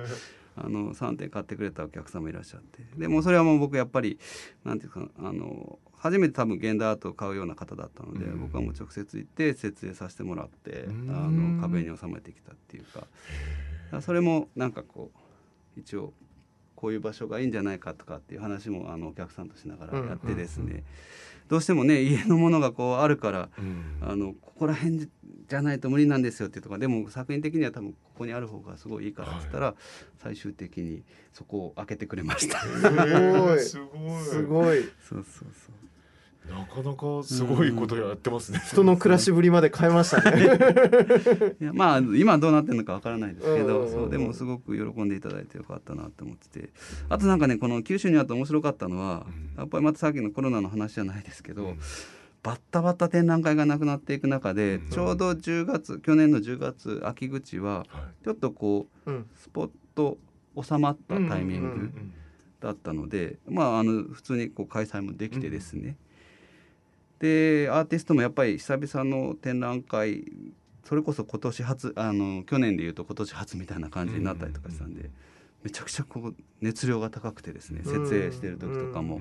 [0.55, 2.85] あの3点買ってくれたお客さんもいらっしゃって。
[2.97, 4.19] でもうそれはもう僕やっぱり
[4.65, 8.41] なんていうかあの初めて多分現代アートを買うような方だったので、うん。
[8.41, 11.11] 僕はもう直接行って設営させてもらって、うん。
[11.11, 13.07] あの壁に収めてきたっていうか。
[14.01, 15.13] それもなんかこ
[15.77, 16.13] う一応
[16.75, 20.83] こういう場所がいいんじゃないかとかっていう話もあのお客さんとしながらやってですね、
[21.49, 23.99] どうしてもね家のものがこうあるからうん。
[24.01, 25.09] あのここら辺じ
[25.49, 29.75] じゃないと無理なんですよっていうとかでも作品的には多分ここにある方がすごいいいからって言ったら、
[30.23, 31.03] 最終的に
[31.35, 32.59] そこを開けてくれました。
[32.59, 33.61] すごい。
[33.61, 34.21] すごい。
[34.23, 34.79] すごい。
[35.07, 35.92] そうそうそう
[36.49, 38.61] なかなかすごいことやってますね。
[38.67, 40.45] 人の暮らしぶりまで変えましたね。
[41.61, 43.87] いやまあ今はどうなってるのかわからないですけうんうんうんうん。
[43.87, 46.71] どそうでもすごく喜んでいただいてよかったなって思ってて。
[47.09, 49.59] あとなんかねこの九州にあって面白かったのは、うん。
[49.59, 51.79] やっぱりまたさっきのコロナの話じゃないですけど、うん。
[52.43, 54.91] バッタバッタ展覧会がなくなっていく中で、うん。
[54.91, 57.85] ちょうど10月去年の10月秋口はは
[58.21, 58.25] い。
[58.25, 59.27] ちょっとこううん。
[59.37, 60.19] スポッと
[60.61, 62.13] 収まったタイミング、うんうん。
[62.63, 65.97] だったので、まあ、あの普通にこう開催もできてですね、
[67.23, 70.25] でアーティストもやっぱり久々の展覧会
[70.83, 75.09] それこそ今年初あの去年でいうと今年初みたいな感じになったりとかしたんで、
[75.63, 79.21] めちゃくちゃこう熱量が高くてですね設営してる時とかも。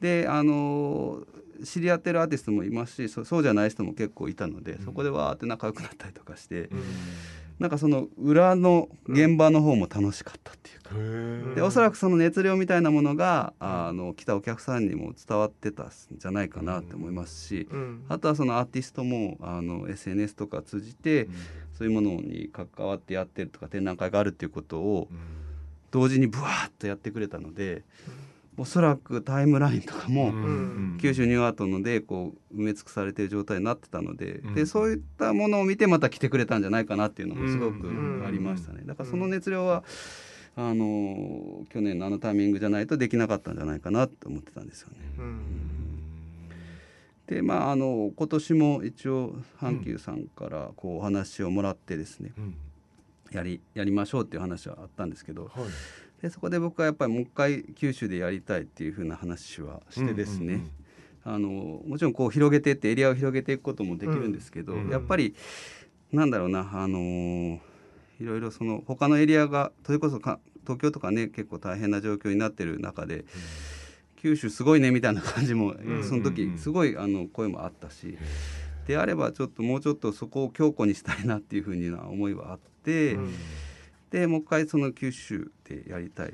[0.00, 1.24] であの
[1.64, 6.70] 知り合ってるアーティストもいますしそそうじゃない人も結構いたので、そこでわーって仲良くなったりとかして、
[7.58, 18.04] なんかその裏の現場の方も楽しかったっていうか、でおそらくその熱量みたいなものがあの来たお客さんにも伝わってたんじゃないかなって思いますし、うん。
[18.08, 21.28] あとはそのアーティストもあの SNS とか通じて、
[21.78, 25.08] そういうものに関わってやってるとか展覧会があるっていうことを
[25.90, 27.84] 同時にブワーッとやってくれたので、
[28.58, 30.98] おそらくタイムラインとかも、ん。
[31.00, 34.54] 九州ニューアートのでこう埋め尽くされている状態になってたので,、うん。
[34.54, 38.24] でそういったものを見てまた来てくれたんじゃないかなっていうのもすごくうん。
[38.26, 38.82] ありましたね。
[38.86, 39.84] だからその熱量は
[40.56, 44.96] あの去年のあのタイミングじゃないとできなかったんじゃないかなと思ってたんですよね。
[45.18, 45.40] うん。
[47.26, 52.32] でまああの今年も一応阪急さんからこうお話をもらってですね、
[53.32, 55.50] やりやりましょうっていう話はあったんですけど
[56.26, 60.66] でそこで僕はやっぱりもう一回九州でやりたいっていうふうな話はしてですね、
[61.24, 61.48] あの
[61.86, 65.36] もちろんこう広げていってエリアを広げていくこともできるんですけど、うんやっぱり
[66.12, 67.58] なんだろうなあのー
[68.18, 73.24] いろいろその他のエリアがそれこそか東京とかね結構大変な状況になってる中で、
[74.16, 78.18] 九州すごいねみたいな感じも、んその時すごいあの声もあったし、
[78.88, 83.34] であればちょっともうちょっとそこを強固にしたいなっていうふうな思いはあって、うん
[84.16, 86.32] でもう一回その九州でやりたい。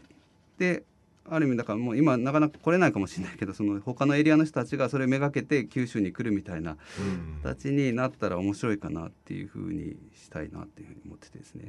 [0.57, 0.85] で
[1.29, 6.77] ある意味だからもう今なかなか来れないかもしれないけどその他のエリアの人たちがそれめがけて九州に来るみたいな
[7.43, 11.65] 形になったら面白いかなっていうふうにしたいなっていうふうに思っててですね。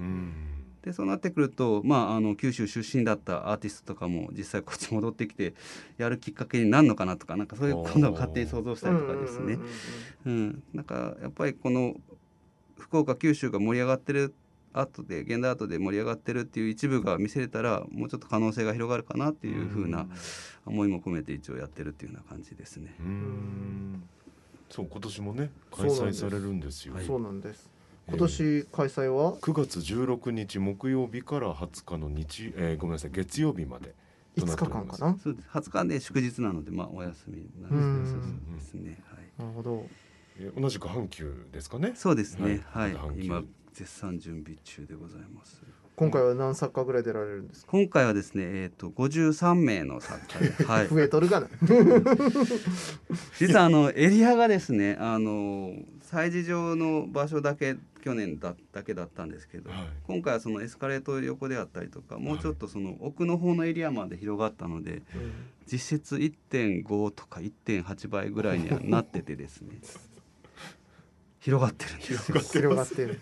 [0.84, 5.56] でそうなってくると、まあ、あの九州出身だったアーティストとかも実際こっち戻ってきて
[5.98, 9.58] やるきっかけになるのかなとかなんかそういうことを勝手に想像したりとかですね。
[10.28, 11.96] うん、なんかやっぱりこの
[12.78, 14.34] 福岡九州が盛り上がってる
[14.74, 20.08] 後で現代アートで盛り上がってるっていう一部が見せれたらもうちょっと可能性が広がるかなっていうふうな
[20.66, 22.96] 思いも込めて一応やってるっていうような感じですね。
[24.70, 26.96] そう今年もね開催されるんですよ。
[27.06, 27.70] そうなんです。
[28.08, 33.94] 今年開催は？9月16日木曜日から20日の日、えー、ごめんなさい月曜日まで
[34.38, 34.98] とな5っております。
[34.98, 35.18] 日間かな？
[35.20, 35.48] そうです。
[35.50, 38.34] 20日で祝日なのでまあお休みなんですけどうん。
[38.34, 39.02] そうですね。
[39.10, 39.30] はい。
[39.38, 39.86] なるほど。
[40.40, 41.94] えー同じく阪急ですかね？
[41.96, 42.64] そうですね。
[42.72, 42.92] ははい。
[42.92, 42.96] い。
[42.96, 45.62] 阪急今絶賛準備中でございます。
[45.96, 47.72] 今回は何作家ぐらい出られるんですか？
[47.72, 50.88] 今回はですね、えっ、と53名の作家で、 はい。
[50.88, 51.48] 増えとるがな
[53.38, 55.74] 実はあのエリアがですね、あの
[56.12, 65.04] 催事場の場所だけ去年だだけだったんですけど、はい今回はそのエスカレート横であったりとか、もうちょっとその奥の方のエリアまで広がったので、
[65.72, 69.80] 実質1.5とか1.8倍ぐらいにはなっててですね。
[71.40, 72.40] 広がってるんですよ。
[72.40, 73.20] 広がってる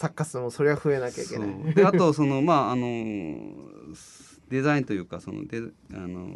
[0.00, 1.70] 作家数もそれは増えなきゃいけそない。
[1.70, 1.74] う。
[1.74, 2.84] であとそのまああの
[4.48, 5.58] デザインというかそのデ
[5.92, 6.28] あの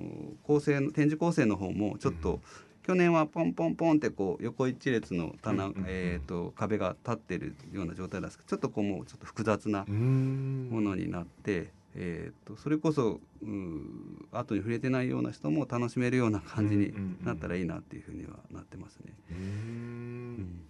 [0.42, 2.40] 構成の展示構成の方もちょっと、
[2.82, 5.84] 去年はポンポンポンってこう横一列の棚、うんうんうん。
[5.88, 19.12] えー、と壁が立ってるような状態なんですけどちょっとこうもうちょっと複雑なものになって、えー、とそれこそうん後に触れてないような人も楽しめるような感じにうんうんうんなったらいいなっていうふうにはなってますね。
[19.30, 19.42] うーうん
[20.42, 20.60] ん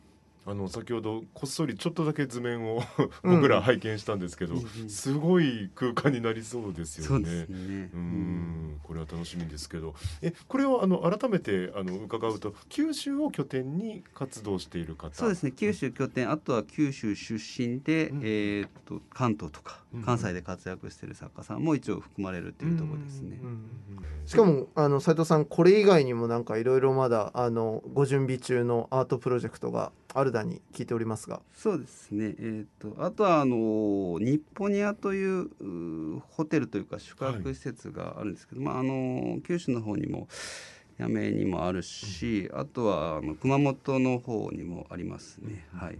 [0.46, 2.82] あの先ほどこっそりちょっとだけ図面を
[3.22, 4.90] 僕ら拝見したんですけど、うん。
[4.90, 7.46] すごい空間になりそうですよね。
[7.48, 7.56] そう
[7.98, 8.80] ん。
[8.82, 9.94] これは楽しみですけど。
[10.22, 15.14] えこれはあの改めてあの伺うと九州を拠点に活動している方。
[15.14, 15.52] そうですね。
[15.52, 18.20] 九州拠点あとは九州出身で、うん。
[18.22, 19.78] えー、と関東とか。
[19.78, 23.38] うん関西で活躍している作家さんも一応含まれるっていうところですね。
[23.42, 23.70] うん
[24.26, 31.42] しかもあの斉藤さんこれ以外にもなんかいろいろまだあのご準備中のアートプロジェクトがあるだに聞いておりますが。
[31.52, 35.50] そうですね、えー、とあとはあの日本ニアという
[36.16, 40.26] うホテルというか宿泊施設があるんですけど、まあ、あの九州の方にも
[40.98, 45.66] 八女にもあるし、あとはあの熊本の方にもありますね。
[45.74, 45.98] はい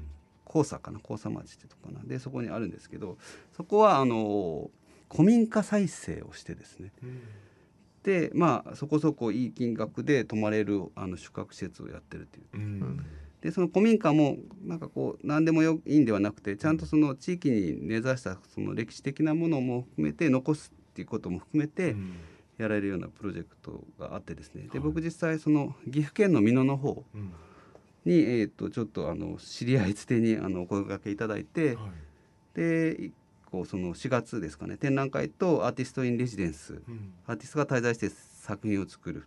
[0.50, 3.18] 黄砂かな黄砂町ってとこかなでそこにあるんですけど
[3.57, 4.70] そこはあの
[5.11, 6.92] 古民家再生をしてですね。
[8.02, 12.46] でまあそこそこいい金額で泊まれるあの宿泊施設をやってるっていう。
[12.52, 13.07] うん。
[13.40, 22.14] でその古民家もなんかこう何でもよいいんではなくてちゃんとその地域に根ざしたその歴史的なものも含めて残すっていうことも含めてうん。
[22.57, 24.62] やられるようなプロジェクトがあってですね。
[24.64, 24.78] ではい。
[24.80, 27.33] 僕実際その岐阜県の美濃の方うん
[28.04, 31.86] に、えー、とちょっとあの知り合いつてにあのお声掛けいただいてはい
[32.54, 33.10] で
[33.50, 36.80] こうその4月ですかね展覧会とアーティスト・イン・レジデンス
[37.26, 39.26] アーティストが滞在して作品を作る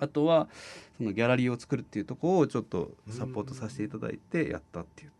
[0.00, 0.48] あとは
[0.96, 5.12] そのギャラリーを作るっていうところをちょっとサポートさせていただいてやったっていう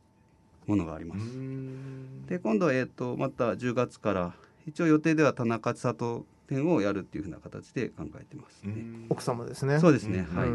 [0.66, 1.24] ものがあります。
[2.28, 4.34] で今度、えーと、また10月から
[4.66, 8.74] 一応予定では田中千里展をやるっていうふうな形で考えてますね。
[9.08, 9.80] 奥様ですね。
[9.80, 10.26] そうですね。
[10.32, 10.48] はい。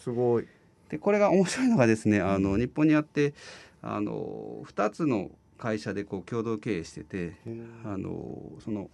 [0.00, 0.46] すごい。
[0.88, 3.34] でこれが面白いのがですね、あの日本にあって
[3.82, 7.36] あの2つの会社でこう共同経営してて、
[7.84, 8.90] あのその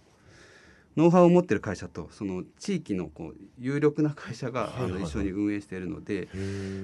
[0.95, 6.27] ノウハウを持ってる会社とその地域のこう有力な会社があの一緒に運営しているので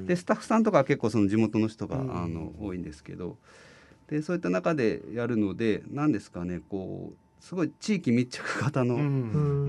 [0.08, 3.38] でスタッフさんとかは結構その地元の人があの多いんですけど
[4.08, 9.00] でそういった中でやるので何ですかねこうすごい地域密着型の,、あ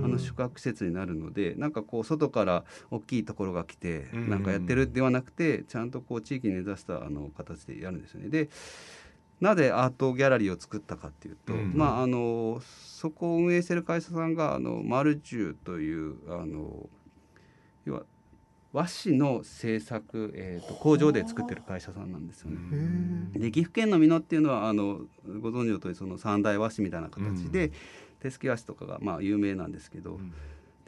[0.08, 8.28] の宿泊施設になるのでなんかこう外から大きいところが来てなんかやってるではなくてちゃんとこう地域に根ざしたあの形でやるんですよね。
[8.28, 8.48] で
[9.40, 16.88] なぜアートギャラリーを作ったかっていうと、うん、まああのそこを運営してる会社さんがあのマルチューというあの
[17.86, 18.02] 要は
[18.72, 22.58] 和紙の製作、えーと、工場で作ってる会社さんなんですよね。
[23.32, 25.00] で岐阜県の美濃っていうのはあの
[25.40, 27.72] ご存知の通りその三大和紙みたいな形で、うん、
[28.20, 30.32] 手すき和紙とかがまあ有名なんですけど、うん、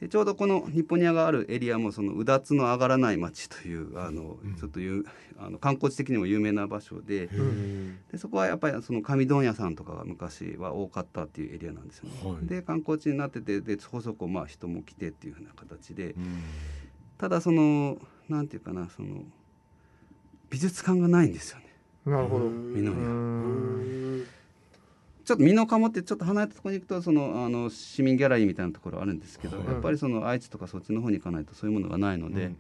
[0.03, 5.05] でちょうどこの日本にがあるエリアもそのうだつの上がらない町というあの、うん、ちょっという
[5.39, 7.29] あの観光地的にも有名な場所で
[8.13, 12.31] でそこはやっぱりその紙問屋さんとかが昔は多かったっていうエリアなんですよね。
[12.31, 16.43] はい、で観光地になっててでそこそこまあ人も来てっていうふうな形で、うん、
[17.19, 17.99] ただその
[18.29, 19.23] なんていうかなその
[20.51, 21.67] 美術館がないんですよね。
[22.05, 22.49] なるほど。
[22.49, 24.25] 美濃に
[25.25, 32.51] ちょっと美濃加茂ってちょっと離れたところに行くとそのあの市民ギャラリーみたいなところあるんですけど、やっぱりその愛知とかそっちの方に行かないとそういうものがないので、や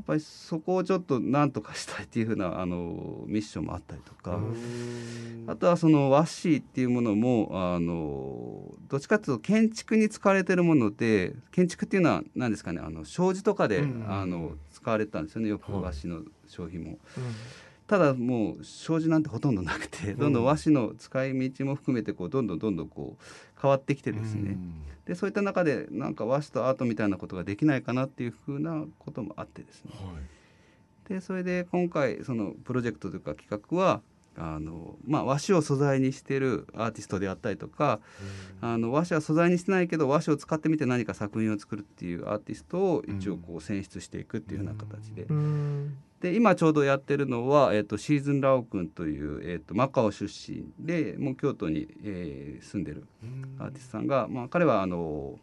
[0.00, 4.40] っぱりそこをちょっと何とかしたいっていうふうなあのミッションもあったりとか。
[5.46, 16.98] あとはその和紙っていうものもあのどっちかというと建築に使われてるもので建築っていうのは何ですかねあの障子とかで、あの使われてたんですよねよく和紙の商品も。
[17.86, 23.24] ただもう障子なんてほとんどなくてどんどん和紙の使い道も含めてこうどんどんどんどんこう
[23.60, 24.56] 変わってきてですね、
[25.06, 30.12] でそういった中でなんか和紙とアートみたいなことができないかなっていうふうなこともあってですね、は
[31.08, 34.00] い、でそれで今回そのプロジェクトというか企画は
[34.36, 38.00] あのまあ、和紙を素材にしてるアーティストであったりとか、
[38.60, 45.26] あの和紙は素材にしてないけど和紙を使ってみて何か作品を作るっていうアーティストを一応こう選出していくっていうような形で、
[46.20, 53.06] で今ちょうどやってるのは、えーと、シーズン・ラオ君という、えーと、マカオ出身でもう京都に、えー、住んでる
[53.58, 55.38] アーティストさんが、まあ、彼はあの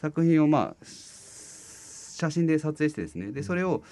[0.00, 3.30] 作品を、まあ、写真で撮影してですね。
[3.30, 3.82] でそれを、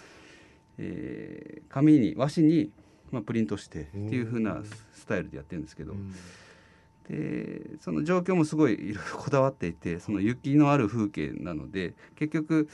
[0.79, 2.71] えー、紙に和紙に、
[3.13, 4.63] まあ、プリントしてっていう風な
[4.95, 5.95] スタイルでやってるんですけど。
[7.09, 12.69] でその状況もすごいいろいろこだわっていてその雪のある風景なので結局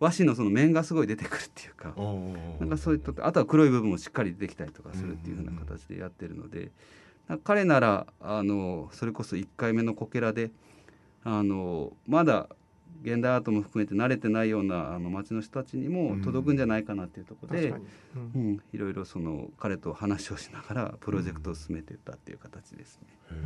[0.00, 1.92] 和紙のその面がすごい出てくるっていうか
[2.60, 6.70] なんかそういったあとは黒い部分もしっかり出てきたりとかするっていうふうな形でやってるので
[7.44, 10.50] 彼ならあのそれこそ1回目のこけらで
[11.24, 12.48] あのまだ
[13.02, 17.74] 現代アートも含めて慣れてないようなあの町の人たちにも届くんじゃないかなっていうところで、
[18.34, 23.36] うん、いろいろその彼と話をしながらプロジェクトを進めていったっていう形ですね。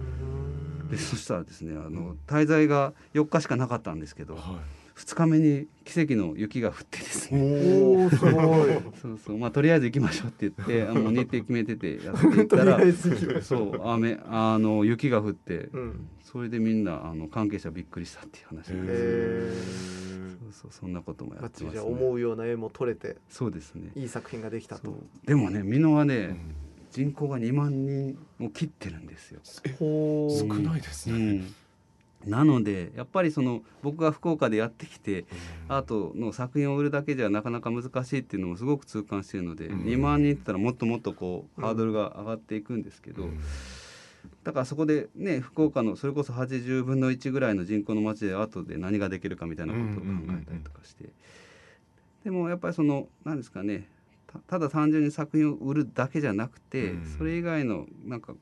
[0.91, 8.07] でそしたらですねあの滞在が4日しかなかったんですけど、はい2日目に奇跡の雪が降ってですね。
[8.07, 8.33] おすごい。
[9.01, 9.39] そうそう。
[9.39, 12.81] まあとりあえず行きましょうって言って あの日程決めててやっていったら
[13.43, 20.03] そう雨あの雪が降って、うん、それでみんなあの関係者びっくりしたっていう話です。
[20.53, 23.91] そうそうそんなこともやってます、ね、思うような絵も撮れてそうですね。
[23.97, 24.97] いい作品ができたと。
[25.27, 26.37] でもね美濃はね、うん
[26.93, 29.41] 人口が2万人を切ってるんですよ。
[29.43, 31.17] 少ないですね。
[31.17, 31.55] うん
[32.27, 35.25] なのでやっぱりその僕が福岡でやってきて、
[35.69, 43.41] アートの作品を売るだけじゃなかなか難しいっていうのもすごく痛感しているので、うん、2万人って言ったらもっともっとこうハードルが上がっていくんですけど、うん、
[44.45, 50.09] だからそこでね福岡のそれこそ80分の1ぐらいの人口の町でアートで何ができるかみたいなことを考
[50.41, 51.09] えたりとかして、
[52.25, 53.89] でもやっぱりその何ですかね
[54.47, 58.35] ただ単純に作品を売るだけじゃなくて、それ以外のなんか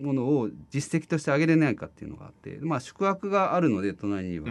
[0.00, 4.48] ものを実績としてあげれないかっていうのがあって、まあ、宿泊があるので隣には。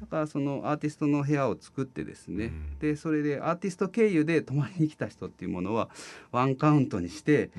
[0.00, 5.90] だからそのアーティストの部屋を作ってですね、うん、でそれでアーティスト経由で泊まりに来た人っていうものは
[6.32, 7.50] ワンカウントにして、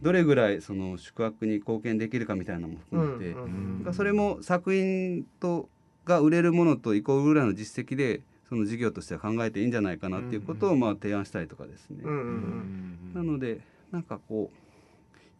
[0.00, 5.68] どれぐらいその宿泊に貢献できるかみたいなのも含めて、うん、それも作品と
[6.04, 12.02] が売れるものとイコールぐらいの実績でその事業としては考えていいんじゃないかなっていうことをまあ提案したりとかですね。
[13.12, 13.60] なので
[13.92, 14.67] なんかこう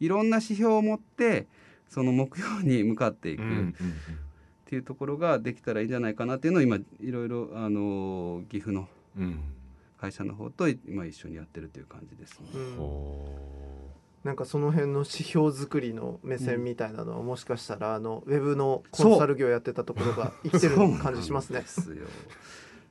[0.01, 1.47] いろんな指標を持って
[1.89, 3.45] その目標に向かっていくっ
[4.67, 8.89] ていうところができたらいいんじゃないかなっていうのを今いろいろあの岐阜の
[9.99, 12.47] 会社の方と今一緒にやってるという感じですね。
[12.55, 12.77] うん。
[12.77, 13.59] ほ
[14.25, 21.63] なんかその辺の指標作りの目線みたいなのはもしかしたらあのウェブのコンサル業やってたところが 生きてる感じしますね。
[21.67, 22.05] すよ。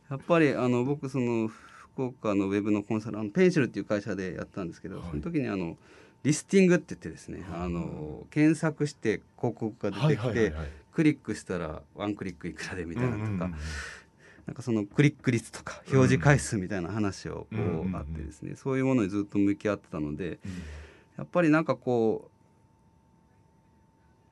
[0.10, 5.10] やっぱりあの僕その福岡のウェブのコンサルあのペンシルっていう会社でやったんですけど、はい。
[5.12, 5.78] その時にあの
[6.28, 10.68] リスティングって言ってですね、あの検索して広告がう出てきて、はい
[10.98, 13.52] クリックしたらワンクリックいくらでみたいなとか、
[14.48, 20.40] なんかそのクリック率とか表示回数みたいな話をこうあってですね、そういうものにずっと向き合ってたので
[21.16, 22.32] やっぱりなんかこ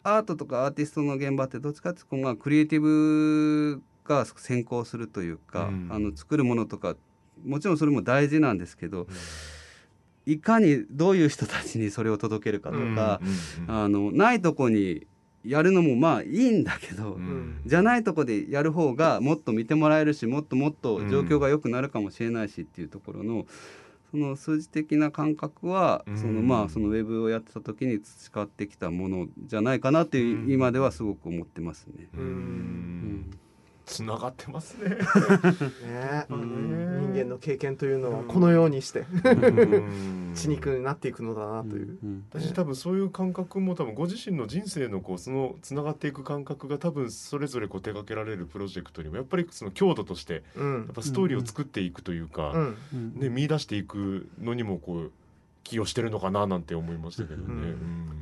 [0.04, 5.90] うアートとかアーティストの現場ってどっちかっていうとまあクリエイティブが先行するというか、うん。
[5.92, 6.96] あの作るものとか
[7.46, 9.06] もちろんそれも大事なんですけど、
[10.26, 13.22] いかにどういう人たちにそれを届けるかとか、
[13.68, 15.08] あのないとこに
[15.46, 17.62] やるのもまあいいんだけど、うん。
[17.66, 23.46] じゃないとこでやる方がもっと見てもらえるしもっともっと状況が良くなるかもしれないしっていうところの、
[24.12, 26.18] その数字的な感覚は、うん。
[26.18, 30.52] そのまあそのウェブをやってた時に培ってきたものじゃないかなっていう、うん。
[30.52, 32.08] 今ではすごく思ってますね。
[32.16, 33.40] ううんん
[33.86, 34.90] つながってますね。
[34.90, 34.96] ね。
[36.36, 37.14] ん。
[37.14, 40.34] 人間の経験というのはこのようにしてうん。
[40.36, 41.98] 血肉になっていくのだなという。
[42.04, 42.26] うん。
[42.32, 50.86] 私多分そういう感覚も多分ご自身の人生のこうそのつながっていく感覚が多分それぞれこう手掛けられるプロジェクトにもやっぱりその強度としてうん。
[50.86, 53.20] やっぱストーリーを作っていくというか、うんうん。
[53.20, 55.12] ね見出していくのにもこう
[55.66, 57.74] 寄与してるのかななんて思いましたけどね。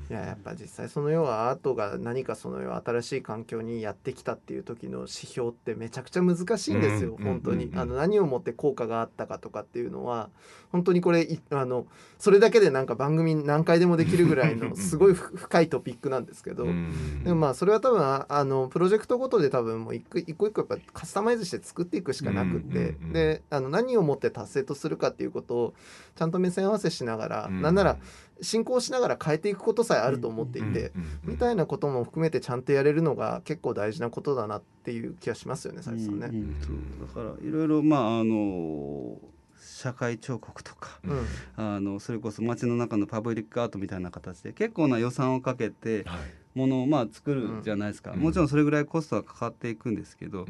[0.10, 10.30] いややっぱ実際その要はアートが何かその要は新しい環境にやってきたっていう時の指標ってめちゃくちゃ難しいんですよ、うん本当に、あの何をもって効果があったかとかっていうのは
[10.72, 11.86] 本当にこれいあの
[12.18, 17.24] それだけでなんか番組何回でもできるぐらいのすごいふ深いトピックなんですけど、うん。
[17.24, 25.74] でもまあそれは多分ああのプロジェクトごとで多分もう一個一個やっぱカスタマイズして作っていくしかなくって、であの何をもって達成とするかっていうことを
[26.16, 27.62] ちゃんと目線合わせしながら、うん。
[27.62, 27.98] なんなら
[28.42, 30.90] 進行しながら変えていくことさえあると思っていて、うんうん
[31.24, 36.28] みたいなことも含めてちゃんとやれるのが結構大事なことだなっていう気がしますよね斉藤さんね。
[36.32, 37.08] うん。
[37.08, 39.18] だからいろいろまああの
[39.60, 41.26] 社会彫刻とかうん。
[41.56, 46.20] あのそれこそ街の中のパブリックアートみたいな形で結構な予算をかけてはい。
[46.54, 48.20] ものをまあ作るじゃないですか、うん。
[48.20, 50.46] もちろんそれぐらいコストはかかっていくんですけど、うん。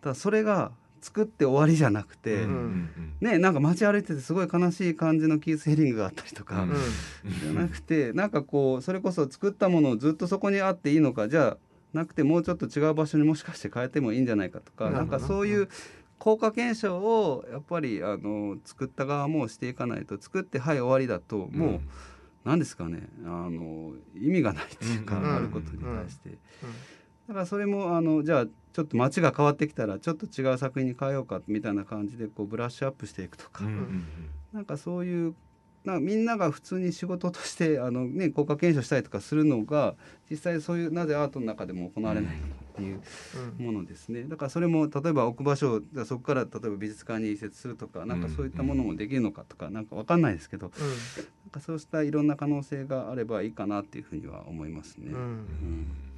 [0.00, 0.70] ただそれが
[1.00, 2.88] 作って終わりじゃなくて、うん。
[3.20, 6.70] ねなんか街歩いててすごい悲しい感じのキース・ヘリングがあったりとか、うん。
[7.42, 11.58] じゃなくてなんかこうそれこそ作ったものをずっとそこにあっていいのかじゃあ
[11.92, 15.68] なくてもうちょっと違う場所にもしかして変えてもいいんじゃないかとかなんかそういう
[16.18, 21.80] 効果検証をやっぱりあの作った側もしていかないと作ってはい終わりだともう
[22.44, 25.36] 何ですかねあの意味がないっていうか、うん。
[25.36, 26.36] あることに対して、うん
[27.30, 34.04] だからそれもあのじゃあちょっと街が変わってきたらちょっと違う作品に変えようかみたいな感じでこうブラッシュアップしていくとか、うんうん
[34.52, 35.36] なんかそういう
[35.84, 39.94] なみんなが普通に仕事としてあの、ね、効果検証したりとかするのが
[40.28, 43.00] 実際そういうなぜアートの中でも行われないのかっていう
[43.58, 44.24] うんものですね。
[44.24, 50.72] だからそれも例えば置く場所をそこから例えば美術館に移設するとかなんかそういったものもできるのかとかなんかわかんないですけど。
[50.72, 55.12] なんかそうしたいろんな可能性があればいいかなっていうふうには思いますね。
[55.12, 55.20] うんうん。
[55.20, 56.09] うん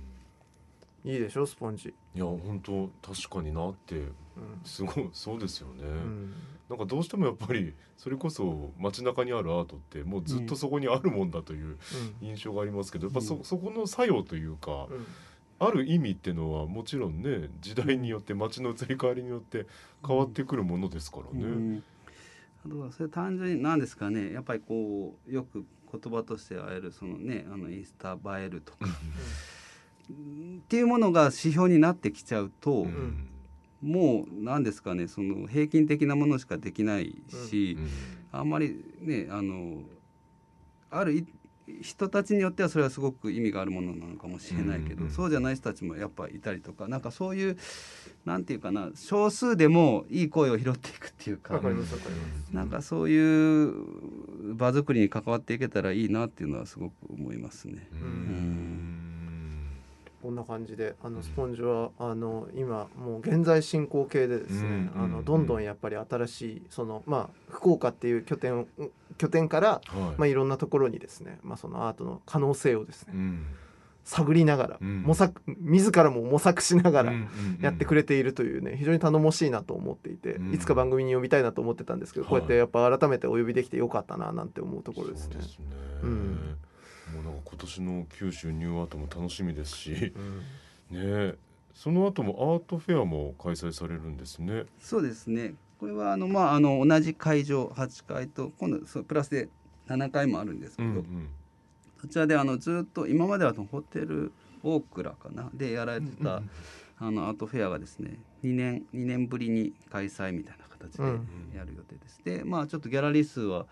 [1.05, 1.89] いいでしょスポンジ。
[2.15, 4.13] いや本当確かになってうん。
[4.65, 5.83] すごいそうですよね。
[5.83, 6.33] うん。
[6.69, 11.77] なんかどうしてもやっぱりそれこそ街中にあるアートってもうずっとそこにあるもんだという
[12.21, 15.07] 印象がありますけど、やっぱそそこの作用というか、うん。
[15.59, 19.67] ある意味っていうのはもちろんね時代によって街の移り変わりによって
[20.05, 21.45] 変わってくるものですからね。
[21.45, 21.85] うん。
[22.65, 28.79] あとはそれ単純に何ですかねやっぱりこうよく言葉として会えるそのねあのインスタ映えるとか、
[30.11, 30.15] っ
[30.69, 33.29] ていうものが指標になってきちゃうと、うん。
[33.83, 37.17] もう何ですかねその平均的なものしかできない
[37.51, 37.77] し、
[38.31, 39.83] あんまりねあの
[40.89, 41.27] あるい
[41.81, 47.59] 人たちによってはそれはすごく意味があるものなのかもしれないけど、うんそうじゃない人たちもやっぱいたりとかなんかそういう
[48.25, 51.69] なんていうかな少数でもいい声を拾っていくっていうかわか。
[52.53, 57.89] なんかそういう場作りに関わっていけたらいいなっていうのはすごく思いますね。
[57.93, 57.99] うん。
[57.99, 59.02] うん
[60.23, 68.67] こんな感じであのスポンジはあの今もう現在進行形でですね、うんあのどんどんやっぱり新しいそのまあ福岡っていう拠点を
[69.19, 70.19] 拠点からはい。
[70.19, 73.47] まあいろんなところにですね、まあそのアートの可能性をですねうん。
[74.05, 75.03] 探りながら、うん。
[75.03, 77.13] 模索自らも模索しながら
[77.61, 80.55] やってくれているというね非常に頼もしいなと思っていて、うん。
[80.55, 82.31] いつか番組に呼びたいなと思ってたんですけど、はい。
[82.31, 85.37] こうやってやっぱ改めてお呼びできてよかったななんて思うところですね。
[85.41, 85.67] すね。
[86.03, 86.57] うん
[87.15, 90.13] もうなんか今年の九州ニューアートも楽しみですし、ね
[90.93, 91.35] え
[91.75, 94.65] その後もアートフェアも開催されるんですね。
[94.79, 95.55] そうですね。
[95.79, 99.49] これはあのまああの同じ会場8階と今度そうプラスで
[99.89, 101.29] 7階もあるんですけど、うんうん。
[102.01, 104.33] そちらであのずっと今まではホテル
[104.63, 106.43] オークラかなでやられてた、
[106.99, 111.53] あのアートフェアがですね2年2年ぶりに開催みたいな形でうん。
[111.57, 112.21] やる予定です。
[112.25, 113.67] でまあちょっとギャラリー数は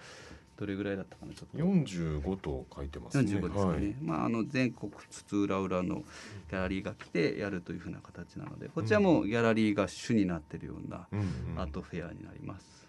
[0.61, 1.57] どれぐらいだったかなちょっと。
[1.57, 3.33] 45と書いてますね。
[3.33, 3.95] 45ですかね、はい。
[4.03, 11.59] まあ、あの全国津々浦々のギャラリーが来てやるというふうな形なのでこちらもギャラリーが主になってるようなうんうん。
[11.59, 12.87] アートフェアになります。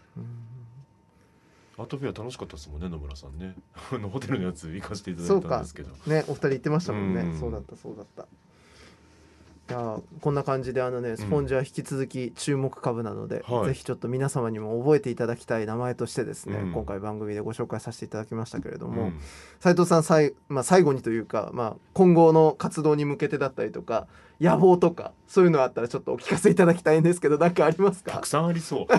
[1.77, 3.55] アートフェア楽しかったですもんね野村さんね。
[3.93, 5.91] あのホテルのやつ行かせていただいたんですけど。
[6.07, 7.39] ねお二人言ってましたもんね、うん。
[7.39, 8.27] そうだったそうだった
[9.71, 13.67] いやーこんな感じであのねスポンジは引き続き注目株なので、はい。
[13.67, 16.73] ぜひちょっと皆様にも覚えていただきたい名前としてですね、うん。
[16.73, 19.19] 今回番組でご紹介させていただきましたけれども、うん。
[19.61, 24.07] 斉藤さんさい、まあ、最後にというか、まあ、今後の活動に向けてだったりとか
[24.41, 28.11] 野望とかそういうのあったらちょっとお聞かせいただきたいんですけど何かありますか？
[28.13, 28.87] たく、さんありそう。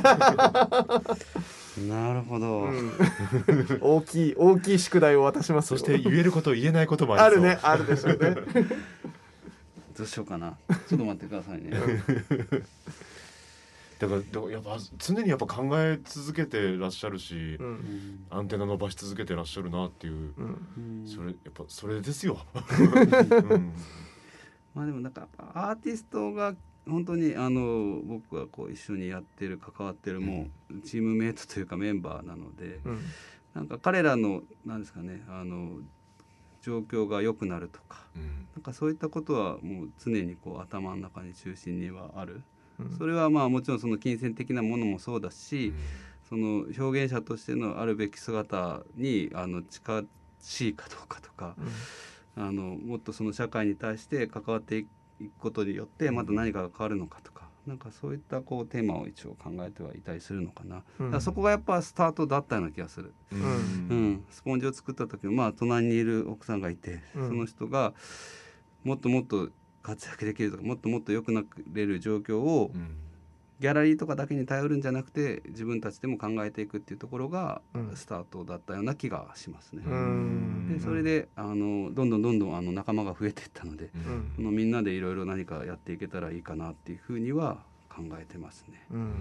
[1.88, 2.92] なるほど、うん、
[3.80, 5.78] 大きい大きい宿題を渡しますよ。
[5.78, 7.44] そして言えること言えないこともありそう。
[7.44, 8.36] あるねあるでしょうね
[9.96, 10.56] どうしようかな。
[10.88, 11.70] ちょっと待ってくださいね。
[13.98, 17.66] だからだからやっぱ常にやっぱ考え続けてらっしゃるし、うん。
[17.66, 21.06] うんアンテナ伸ばし続けてらっしゃるなっていう、うん。
[21.06, 23.72] それやっぱそれですよ、 うん。
[24.74, 26.56] まあでもなんかアーティストが
[26.88, 32.98] 本当にあの僕がこう一緒にやってる関わってるもうチームメイトというかメンバーなのでうん。
[33.54, 35.78] なんか彼らのなんですかねあの
[36.62, 42.42] 状況が良くなるとかうんなんかそういったことはもう常にこう頭の中に中心にはある。
[42.78, 45.72] うんそれはまあもちろんその金銭的なものもそうだし、
[46.28, 50.04] その表現者としてのあるべき姿にあの近
[50.40, 51.54] しいかどうかとか、
[52.36, 54.88] あのもっとその社会に対して関わっていく
[55.38, 57.31] ことによってまた何かが変わるのかとか。
[57.66, 61.06] なんかそういったこうテーマを一応考えてはいたりするのかな、うん。
[61.06, 63.40] だからそこがやっぱスタートだったような気がする、うん。
[63.40, 64.24] うん。
[64.30, 67.28] スポンジを作った時もまあ隣にいる奥さんがいて、うん。
[67.28, 67.94] その人が
[68.82, 69.50] もっともっと
[69.82, 72.96] 活躍できるとかもっともっと良くなれる状況をうん
[73.62, 77.92] ギャラリーとかだけに頼るんじゃなくて自分たちでも考えていくっていうところがうん。
[77.94, 79.84] スタートだったような気がしますね。
[79.86, 80.74] うん。
[80.76, 84.32] でそれであのどんどんどんどんあの仲間が増えていったので、うん。
[84.36, 87.58] このみんなでいろいろ何かやっていけたらいいかなっていうふうには
[87.88, 88.84] 考えてますね。
[88.90, 89.14] うん。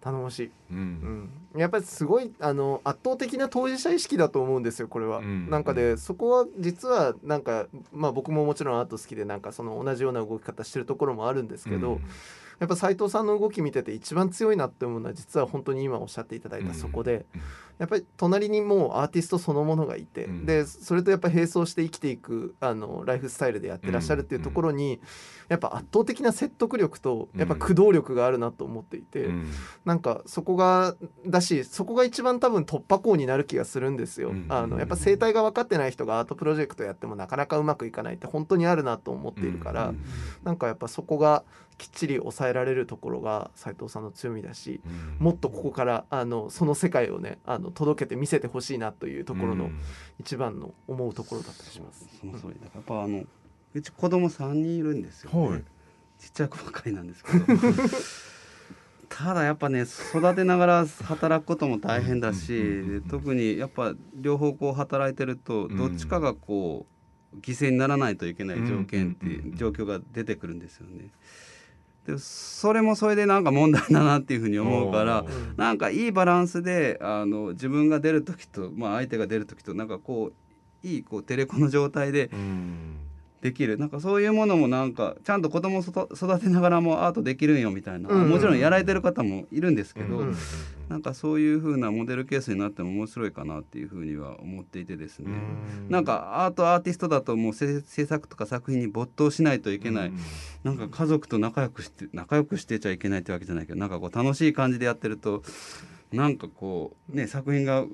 [0.00, 1.30] 頼もしい、うん。
[1.54, 5.50] うん、やっぱりすごいあの圧倒的な当事者意識だと思うんですよこれは、うん。
[5.50, 12.00] なんかでそこは実はなんかまあ僕ももちろんアート好きでなんかその同じような動き方してるところもあるんですけど、うん
[12.58, 17.42] やっぱ斉藤さんの動き見てて一番強いなって思うのは実は本当に今おっしゃっていただいたそこで、うん。
[17.78, 20.46] やっぱり隣にもうアーティストそのものがいて、うん。
[20.46, 25.00] でそれとやっぱ並走して生きていくあのライフスタイルでやってらっしゃるっていうところに、
[25.48, 29.50] やっぱ圧倒的な説得力とやっぱ駆動力があるなと思っていて、うん。
[29.84, 30.96] なんかそこが
[31.26, 34.30] だしそこが一番多分突破口になる気がするんですよ。
[34.30, 34.46] うん。
[34.48, 40.04] あのやっぱ生態が分かってない人がアートプロジェクトやってもなかなかうまくいかないって本当にあるなと思っているから、うん。
[40.44, 41.44] なんかやっぱそこが
[41.78, 45.24] きっちり抑えられるところが斉藤さんの強みだしうん。
[45.24, 49.78] もっとここからあのその世界をねあの届けて見せてほしいなというところのうん。
[50.18, 52.06] 一番の思うところだったりします。
[52.20, 53.24] その通りだからやっぱあの
[53.74, 55.48] うち子供3人いるんですよ、ね。
[55.48, 55.64] はい。
[56.18, 57.46] ちっちゃい子ばっかりなんですけど。
[59.08, 66.86] ただやっぱね育てながら働くことも大変だし、特にやっぱ両方こう働いてるとどっちかがこ
[67.34, 69.38] う犠牲にならないといけない条件ってうんうん。
[69.38, 69.50] うん。
[69.50, 71.10] いう状況が出てくるんですよね。
[72.06, 75.24] でそれもそれでなんか問題だなっていうふうに思うから
[75.56, 80.32] なんかいいバランスであの自分が出る時と、まあ、相手が出る時となんかこ
[80.84, 83.05] ういいこうテレコの状態でうん
[83.46, 83.78] できる。
[83.78, 90.36] なんかそういうものもなんかちゃんと子供を育てながらもアートできるんよみたいな、うんうんもちろんやられてる方もいるんですけど、うん
[90.88, 100.18] なんかそういう風なモデルケースになっても面白いかなっていう風には思っていてですね、うんなんかアートアーティストだともう制制作とか作品に没頭しないといけない、うん
[100.64, 105.44] なんか家族と仲良くして仲良くしてちゃいけないってわけじゃないけどなんかこう楽しい感じでやってると
[106.12, 107.84] なんかこうね作品が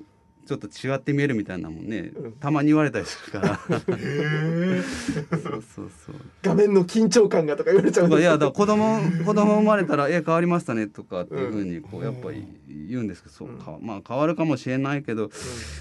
[0.59, 2.33] ちょっと違って見えるみたいなもんね、うん。
[2.33, 3.61] たまに言われたりするから。
[3.97, 6.15] へそうそうそう。
[6.43, 8.21] 画面の緊張感がとか言われちゃう。
[8.21, 12.47] いやだ子供子供生まれたら「え変わりましたね」とかっていうふうにこうやっぱり
[12.89, 13.35] 言うんですけど。
[13.35, 15.31] そうかまあ変わるかもしれないけど、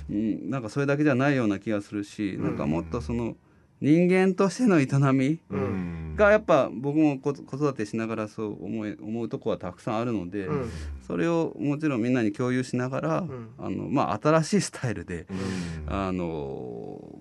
[0.09, 3.35] うん、なんかそれだけじゃないような気がするし、なんかもっとその
[3.81, 6.15] 人間としての営みうん。
[6.15, 10.71] がやっぱ僕も子子育てしながらそう思い思うとこはたくさんあるので、うん。
[11.05, 13.49] それをもちろんみんなに共有しながら、ん。
[13.57, 15.93] あのまあ、新しいスタイルで、うん。
[15.93, 16.23] あの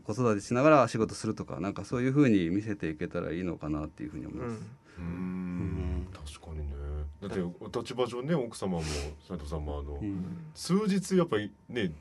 [0.05, 4.63] 子育てしながら仕事するとかなんかそういうふうに見せていけたらいいのかなっていうふうに思います。
[4.99, 6.07] うん。
[6.13, 6.75] 確かにね。
[7.23, 8.83] だってお立場上ね奥様も
[9.27, 10.25] 斉藤さんもあの、うん。
[10.55, 11.95] 数日やっぱりねうん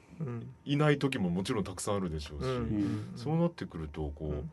[0.65, 3.13] いない時ももちろんたくさんあるでしょうし、うん。
[3.15, 4.51] そうなってくるとこう、うん。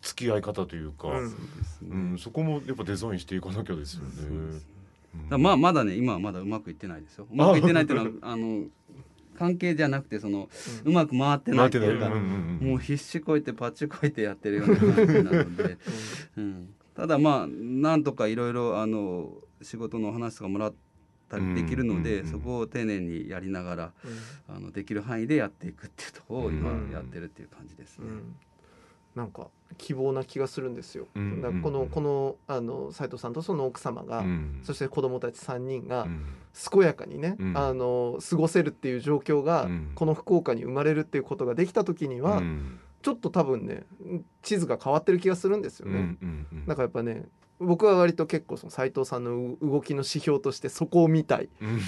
[0.00, 1.30] 付き合い方というか、うん。
[1.30, 1.88] そうですね。
[1.90, 4.60] うんそこもやっぱデザインしていかなきゃですよね。
[5.30, 7.26] まあまだね今はまだうまくいってないですよ。
[7.30, 8.66] うまくいってないっていうのはあの
[9.38, 10.48] 関係じゃなくてその、
[10.84, 12.18] うまく回ってないっていうか、回ってない。
[12.18, 15.78] うんうんうんもう必死こいてパッチこいてやってるような感じなので、
[16.36, 19.32] うん、ただまあなんとかいろいろあの
[19.62, 20.74] 仕事の話とかもらっ
[21.28, 22.18] たりできるので、うん。
[22.20, 23.92] うんうんそこを丁寧にやりながら
[24.48, 28.06] あのできる範囲でやっていくっていうところを今うんやってるっていう感じですね。
[28.08, 28.36] うん。
[29.14, 29.48] なんか
[29.78, 31.06] 希望な気がするんですよ。
[31.14, 34.60] うんだからこのこのあの斉藤さんとその奥様が、うん。
[34.62, 36.24] そして子供たち3人がうん。
[36.70, 37.56] 健やかにね、うん。
[37.56, 39.92] あの過ごせるっていう状況が、うん。
[39.94, 42.78] この福岡に生まれるっていうことができた時には、うん。
[43.02, 43.84] ちょっと多分ね
[44.42, 46.16] 地図が変わってる気がするんですようんね。
[46.20, 46.66] うんうん。
[46.66, 47.26] なんかやっぱね
[47.60, 51.80] 僕は割と結構その斉藤さんのう動きの指標としてそこを見たい、うん。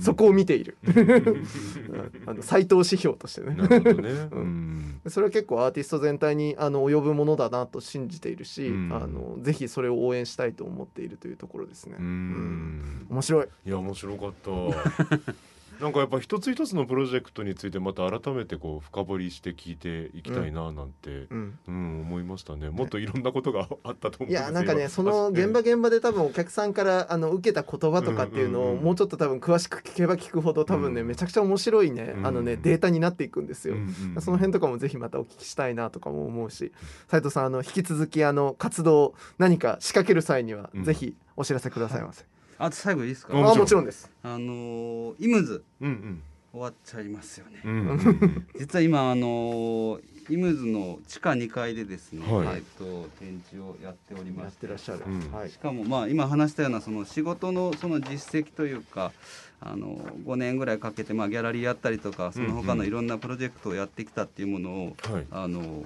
[0.00, 0.76] そこを見ている。
[2.26, 3.54] あの斉藤指標としてね。
[3.54, 4.10] なるほどね。
[4.10, 5.00] ううん。
[5.06, 8.92] それは結構アーティスト全体にあの及ぶものだなと信じているし、うん。
[8.92, 11.96] あのぜひそれを応援したいと思っているというところですね。
[11.98, 13.06] うん。
[13.08, 13.46] 面白い。
[13.66, 14.50] いや面白かった。
[15.80, 22.70] なんかやっぱ一つ一つのプロジェクトについてまた改めてこう深掘りして聞いていきたいななんて、うん、うん思いましたね。
[22.70, 31.08] もっといろんなことがあったと思ういやなんかねその現場現場で多分お客さんからあの受けた言葉とかっていうのをもうちょっと多分詳しく聞けば聞くほど多分ねうん。
[31.08, 33.76] めちゃくちゃ面白いねうんあのねデータになっていくんですよ。
[34.20, 36.72] その辺とかもぜひまたお聞きしたいなとかも思うし
[37.08, 40.84] 斉藤さんあの引き続きあの活動何か仕掛ける際にはうん。
[40.84, 42.24] ぜひお知らせくださいませ。
[42.58, 43.36] あと最後いいですか？
[43.36, 44.10] ああもちろんです。
[44.22, 45.62] あのイムズ。
[45.80, 46.22] うん
[46.54, 47.60] 終わっちゃいますよね。
[47.64, 48.46] うんうんうん。
[48.56, 50.00] 実は今あの
[50.30, 52.56] イムズの地下2階でですね、はい。
[52.56, 55.00] えっと展示をやっておりまやっしててらっしゃる。
[55.04, 55.32] うん。
[55.32, 55.58] はいし。
[55.58, 59.12] かもまあ今話したようなその仕事のその実績というか
[59.60, 65.26] あの5年ぐらいかけてまあギャラリーやったりとかその他のいろんなプロジェクトをやってきたっていうものを、はい。
[65.32, 65.84] あの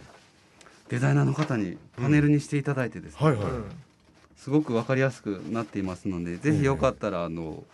[0.90, 3.44] デザイナーの方にパネルにしていただいてですね、はいはい。
[4.38, 7.64] うんすごく分かりやすくなっていますのでぜひよかったらあの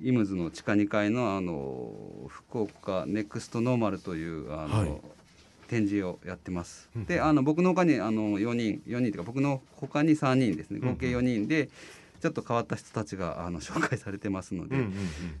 [0.00, 1.92] イムズの地下2階のあの
[2.28, 5.00] 福岡ネクストノーマルというあの、はい。
[5.68, 6.88] 展示をやってます。
[6.94, 10.80] うんであの僕の他にあの4人4人というか僕の他に3人ですね。
[10.80, 11.68] 合計4人で
[12.20, 14.94] ちょっと変わった人たちがあの紹介されてますので、うんうんうん。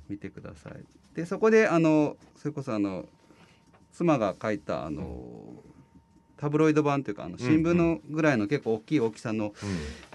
[0.08, 0.72] 見てください。
[1.14, 3.06] でそこであのそれこそあの
[3.92, 5.04] 妻が書いたあの
[6.36, 9.54] タブロイド版というかあの新聞のぐらいの結構大きい大きさの、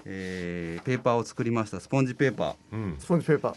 [0.04, 3.56] えーペーパーを作りましたスポンジペーパーうんうんスポンジペーパー。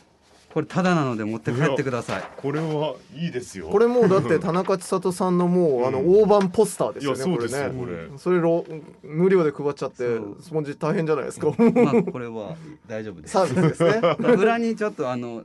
[0.53, 3.67] これただなので持って帰ってくださいこれはいいですよ。
[3.67, 7.35] これもうだって 田中千里さんのもうあのうん大盤ポスターですよね。
[7.37, 8.09] うですよここれれね。
[8.17, 8.65] それろ
[9.03, 11.47] 無料で配っちゃってスポンジ大変じゃないですか。
[11.83, 12.55] まあこれは
[12.87, 14.15] 大丈夫ですサービスですね。
[14.37, 15.43] 裏にちょっとあの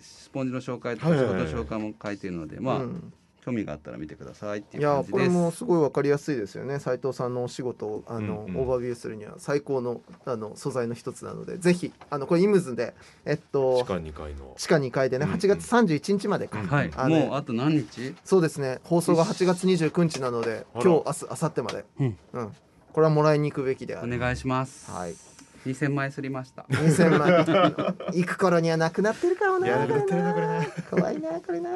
[0.00, 3.12] スポンジの紹介とか仕事はいはいはいの紹介も書いているのでまあ、うん
[3.44, 5.12] 興味があったら見てくださいっていいうや感じです。
[5.12, 6.78] これもすごいわかりやすいですよね。
[6.78, 8.60] 斉藤さんのお仕事をあの、うんうん。
[8.60, 14.54] オーバービューするには最高のあの素材の一つなのでぜひあのこれイムズでえっと地下2階の。
[14.56, 15.38] 地下2階でねうんうん。
[15.38, 16.90] 8月31日までか、うんはい。
[16.96, 18.14] あのもうあと何日？
[18.24, 18.78] そうですね。
[18.84, 22.18] 放送が8月29日なので今日明日明後日まで、うん。
[22.34, 22.52] うん、
[22.92, 24.14] これはもらいに行くべきである。
[24.14, 24.90] お願いします。
[24.90, 25.31] はい
[25.66, 26.66] 2000枚すりました。
[26.70, 27.46] 2000万
[28.12, 29.66] 行く頃にはなくなってるかもな。
[29.66, 31.70] いやなくなってるなこれね怖いなこれな。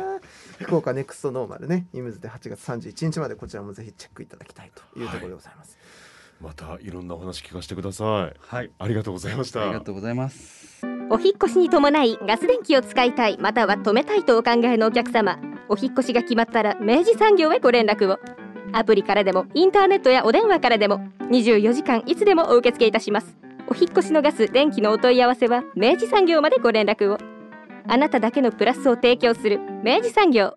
[0.59, 1.87] 福岡ネクストノーマルね。
[1.93, 5.79] イムズで8月31日までこちらもぜひチェックいただきたいというところでございます、
[6.41, 8.35] またいろんなお話聞かせてください。
[8.39, 8.71] はい。
[8.79, 9.63] ありがとうございました。
[9.63, 10.85] ありがとうございます。
[11.09, 15.39] お引っ越しに伴いガス電気を使いたいまたは止めたいとお考えのお客様。
[15.69, 18.19] お引っ越しが決まったら明治産業へご連絡を。
[18.73, 20.99] アプリからでもインターネットやお電話からでも
[21.31, 23.37] 24時間いつでもお受け付けいたします
[23.69, 27.19] お引越しのガス電気のお問い合わせは明治産業までご連絡を。
[27.89, 30.55] あなただけのプラスを提供する明治産業。